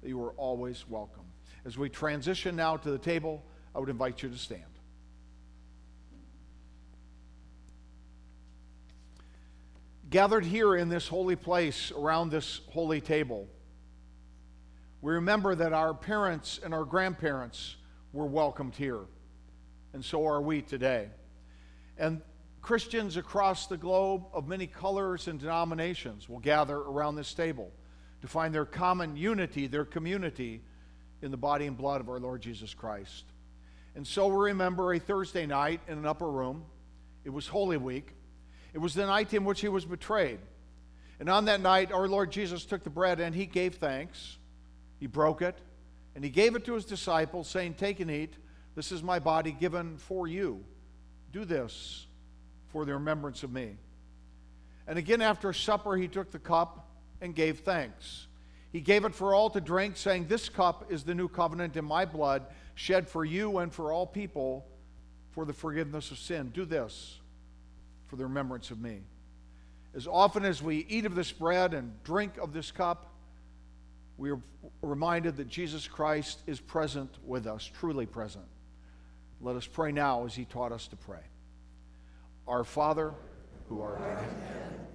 that 0.01 0.09
you 0.09 0.19
are 0.25 0.33
always 0.39 0.89
welcome. 0.89 1.30
As 1.65 1.77
we 1.77 1.89
transition 1.89 2.57
now 2.57 2.77
to 2.77 2.91
the 2.91 2.99
table, 2.99 3.45
I 3.75 3.79
would 3.79 3.89
invite 3.89 4.23
you 4.23 4.31
to 4.31 4.39
stand. 4.39 4.65
Gathered 10.09 10.45
here 10.45 10.75
in 10.75 10.89
this 10.89 11.07
holy 11.07 11.37
place 11.37 11.93
around 11.93 12.31
this 12.31 12.63
holy 12.71 13.01
table, 13.01 13.47
we 15.03 15.13
remember 15.13 15.55
that 15.55 15.73
our 15.73 15.95
parents 15.95 16.59
and 16.63 16.75
our 16.75 16.85
grandparents 16.85 17.77
were 18.13 18.27
welcomed 18.27 18.75
here, 18.75 19.03
and 19.93 20.05
so 20.05 20.27
are 20.27 20.43
we 20.43 20.63
today. 20.63 21.09
And 21.97 22.23
Christians 22.61 23.17
across 23.17 23.67
the 23.67 23.77
globe 23.77 24.25
of 24.33 24.49
many 24.49 24.67
colors 24.67 25.29
and 25.29 25.39
denominations 25.39 26.29
will 26.29 26.41
gather 26.41 26.77
around 26.77 27.15
this 27.15 27.33
table 27.33 27.71
to 28.21 28.27
find 28.27 28.55
their 28.55 28.67
common 28.67 29.17
unity, 29.17 29.67
their 29.67 29.85
community 29.85 30.63
in 31.23 31.31
the 31.31 31.37
body 31.37 31.67
and 31.67 31.77
blood 31.77 32.01
of 32.01 32.09
our 32.09 32.19
Lord 32.19 32.41
Jesus 32.41 32.75
Christ. 32.75 33.25
And 33.95 34.07
so 34.07 34.29
we 34.29 34.51
remember 34.51 34.93
a 34.93 34.99
Thursday 34.99 35.47
night 35.47 35.81
in 35.89 35.99
an 35.99 36.07
upper 36.07 36.31
room. 36.31 36.65
It 37.25 37.31
was 37.31 37.47
Holy 37.47 37.77
Week. 37.77 38.15
It 38.73 38.79
was 38.79 38.95
the 38.95 39.07
night 39.07 39.35
in 39.35 39.45
which 39.45 39.61
he 39.61 39.69
was 39.69 39.85
betrayed. 39.85 40.39
And 41.19 41.29
on 41.29 41.47
that 41.47 41.61
night, 41.61 41.93
our 41.93 42.09
Lord 42.09 42.31
Jesus 42.31 42.65
took 42.65 42.83
the 42.83 42.91
bread 42.91 43.21
and 43.21 43.35
he 43.35 43.47
gave 43.47 43.75
thanks. 43.75 44.39
He 44.99 45.07
broke 45.07 45.43
it 45.43 45.59
and 46.15 46.25
he 46.25 46.31
gave 46.31 46.57
it 46.57 46.65
to 46.65 46.75
his 46.75 46.85
disciples, 46.85 47.49
saying, 47.49 47.75
Take 47.75 48.01
and 48.01 48.11
eat. 48.11 48.35
This 48.75 48.93
is 48.93 49.03
my 49.03 49.19
body 49.19 49.53
given 49.53 49.99
for 49.99 50.27
you. 50.27 50.65
Do 51.33 51.45
this 51.45 52.07
for 52.69 52.85
the 52.85 52.95
remembrance 52.95 53.43
of 53.43 53.53
me. 53.53 53.77
And 54.87 54.99
again, 54.99 55.21
after 55.21 55.53
supper, 55.53 55.97
he 55.97 56.09
took 56.09 56.31
the 56.31 56.39
cup 56.39 56.89
and 57.21 57.35
gave 57.35 57.61
thanks. 57.61 58.27
He 58.73 58.81
gave 58.81 59.05
it 59.05 59.15
for 59.15 59.35
all 59.35 59.51
to 59.51 59.61
drink, 59.61 59.97
saying, 59.97 60.27
This 60.27 60.49
cup 60.49 60.91
is 60.91 61.03
the 61.03 61.15
new 61.15 61.29
covenant 61.29 61.77
in 61.77 61.85
my 61.85 62.05
blood, 62.05 62.47
shed 62.75 63.09
for 63.09 63.25
you 63.25 63.59
and 63.59 63.73
for 63.73 63.93
all 63.93 64.07
people 64.07 64.67
for 65.33 65.45
the 65.45 65.53
forgiveness 65.53 66.11
of 66.11 66.19
sin. 66.19 66.51
Do 66.51 66.65
this 66.65 67.19
for 68.07 68.17
the 68.17 68.25
remembrance 68.25 68.71
of 68.71 68.81
me. 68.81 69.03
As 69.95 70.07
often 70.07 70.45
as 70.45 70.63
we 70.63 70.87
eat 70.89 71.05
of 71.05 71.17
this 71.17 71.33
bread 71.33 71.75
and 71.75 71.93
drink 72.05 72.39
of 72.39 72.53
this 72.53 72.71
cup, 72.71 73.13
we 74.17 74.31
are 74.31 74.41
reminded 74.83 75.37
that 75.39 75.49
Jesus 75.49 75.89
Christ 75.89 76.41
is 76.47 76.61
present 76.61 77.11
with 77.25 77.47
us, 77.47 77.65
truly 77.81 78.07
present. 78.07 78.45
Let 79.41 79.57
us 79.57 79.67
pray 79.67 79.91
now 79.91 80.27
as 80.27 80.35
he 80.35 80.45
taught 80.45 80.71
us 80.71 80.87
to 80.89 80.97
pray. 80.97 81.23
Our 82.47 82.63
Father, 82.63 83.15
who 83.69 83.81
art 83.81 83.99
in 83.99 84.05
heaven. 84.07 84.87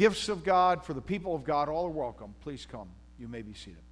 Gifts 0.00 0.30
of 0.30 0.42
God 0.42 0.82
for 0.82 0.94
the 0.94 1.02
people 1.02 1.34
of 1.34 1.44
God, 1.44 1.68
all 1.68 1.84
are 1.84 1.90
welcome. 1.90 2.34
Please 2.40 2.66
come. 2.66 2.88
You 3.18 3.28
may 3.28 3.42
be 3.42 3.52
seated. 3.52 3.82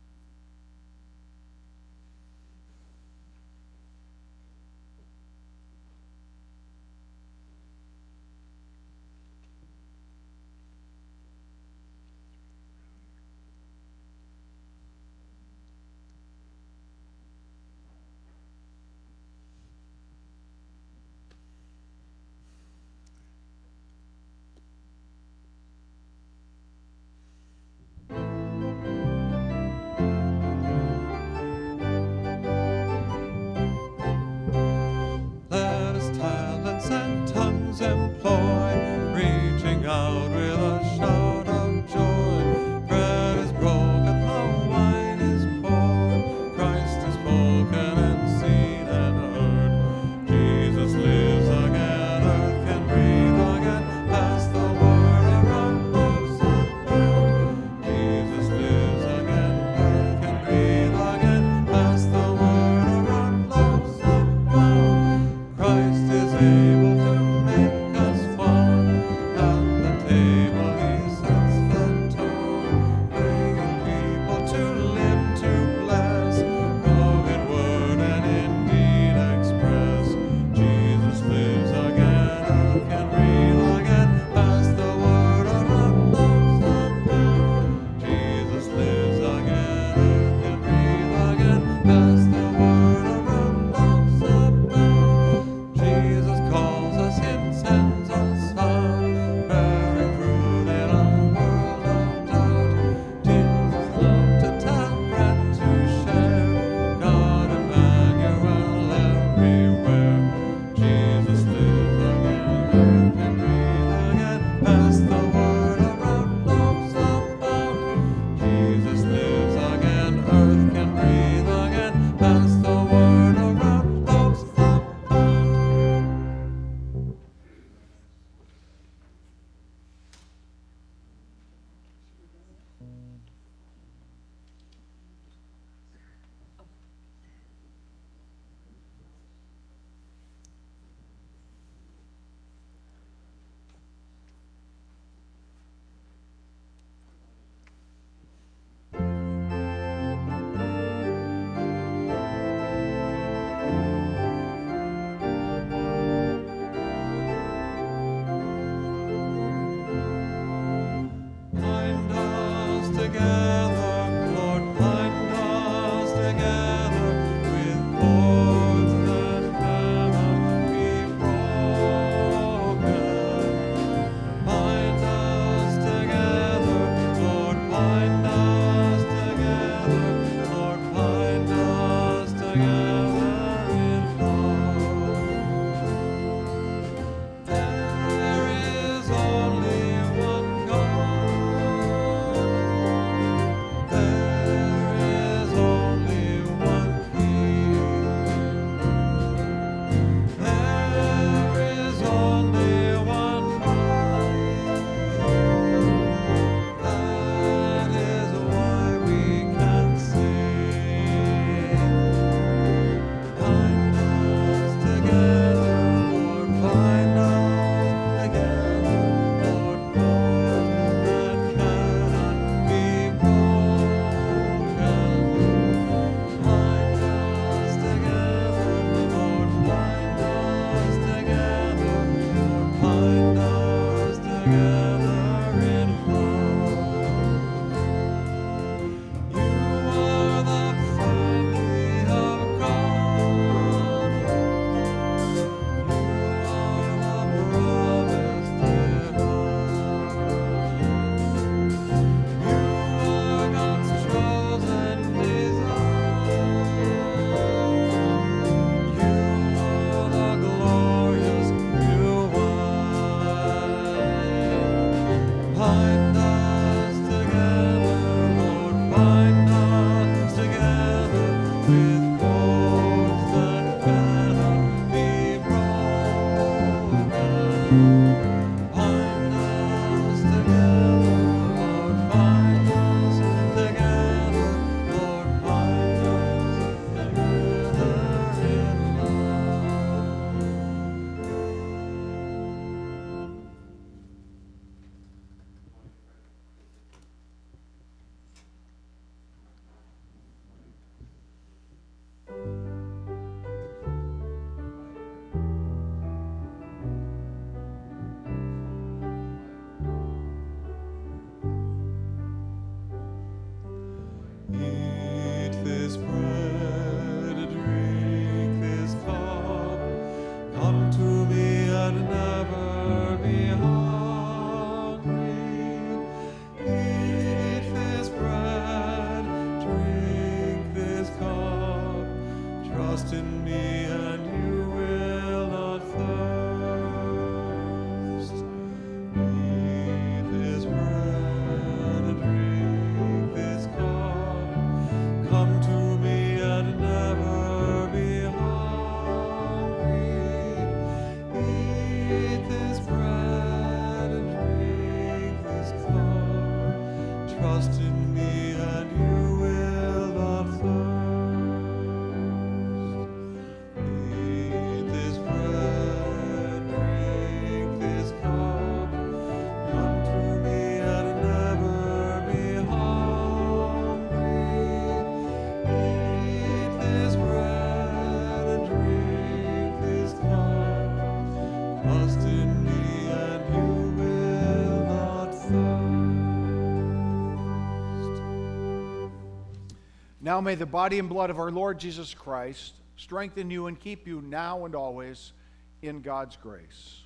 Now 390.28 390.42
may 390.42 390.56
the 390.56 390.66
body 390.66 390.98
and 390.98 391.08
blood 391.08 391.30
of 391.30 391.38
our 391.38 391.50
Lord 391.50 391.80
Jesus 391.80 392.12
Christ 392.12 392.74
strengthen 392.98 393.50
you 393.50 393.66
and 393.66 393.80
keep 393.80 394.06
you 394.06 394.20
now 394.20 394.66
and 394.66 394.74
always 394.74 395.32
in 395.80 396.02
God's 396.02 396.36
grace. 396.36 397.00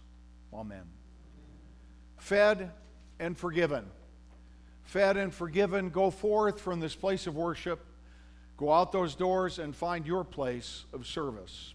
Amen. 0.52 0.82
Fed 2.18 2.72
and 3.20 3.38
forgiven. 3.38 3.84
Fed 4.82 5.16
and 5.16 5.32
forgiven, 5.32 5.90
go 5.90 6.10
forth 6.10 6.60
from 6.60 6.80
this 6.80 6.96
place 6.96 7.28
of 7.28 7.36
worship. 7.36 7.86
Go 8.56 8.72
out 8.72 8.90
those 8.90 9.14
doors 9.14 9.60
and 9.60 9.76
find 9.76 10.04
your 10.04 10.24
place 10.24 10.84
of 10.92 11.06
service. 11.06 11.74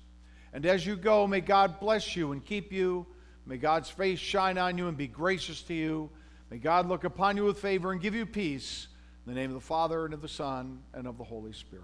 And 0.51 0.65
as 0.65 0.85
you 0.85 0.97
go, 0.97 1.27
may 1.27 1.39
God 1.39 1.79
bless 1.79 2.13
you 2.13 2.33
and 2.33 2.43
keep 2.43 2.73
you. 2.73 3.07
May 3.45 3.55
God's 3.55 3.89
face 3.89 4.19
shine 4.19 4.57
on 4.57 4.77
you 4.77 4.89
and 4.89 4.97
be 4.97 5.07
gracious 5.07 5.61
to 5.61 5.73
you. 5.73 6.09
May 6.51 6.57
God 6.57 6.89
look 6.89 7.05
upon 7.05 7.37
you 7.37 7.45
with 7.45 7.59
favor 7.59 7.93
and 7.93 8.01
give 8.01 8.15
you 8.15 8.25
peace. 8.25 8.89
In 9.27 9.33
the 9.33 9.41
name 9.41 9.49
of 9.49 9.55
the 9.55 9.67
Father, 9.67 10.05
and 10.05 10.13
of 10.13 10.21
the 10.21 10.29
Son, 10.29 10.79
and 10.93 11.05
of 11.05 11.17
the 11.17 11.23
Holy 11.25 11.51
Spirit. 11.51 11.83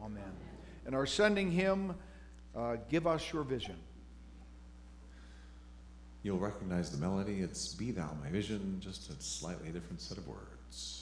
Amen. 0.00 0.22
And 0.86 0.94
our 0.94 1.04
sending 1.04 1.50
hymn, 1.50 1.96
uh, 2.54 2.76
Give 2.88 3.08
Us 3.08 3.32
Your 3.32 3.42
Vision. 3.42 3.74
You'll 6.22 6.38
recognize 6.38 6.92
the 6.92 6.98
melody. 6.98 7.40
It's 7.40 7.74
Be 7.74 7.90
Thou 7.90 8.16
My 8.22 8.30
Vision, 8.30 8.76
just 8.78 9.10
a 9.10 9.20
slightly 9.20 9.70
different 9.70 10.00
set 10.00 10.16
of 10.16 10.28
words. 10.28 10.99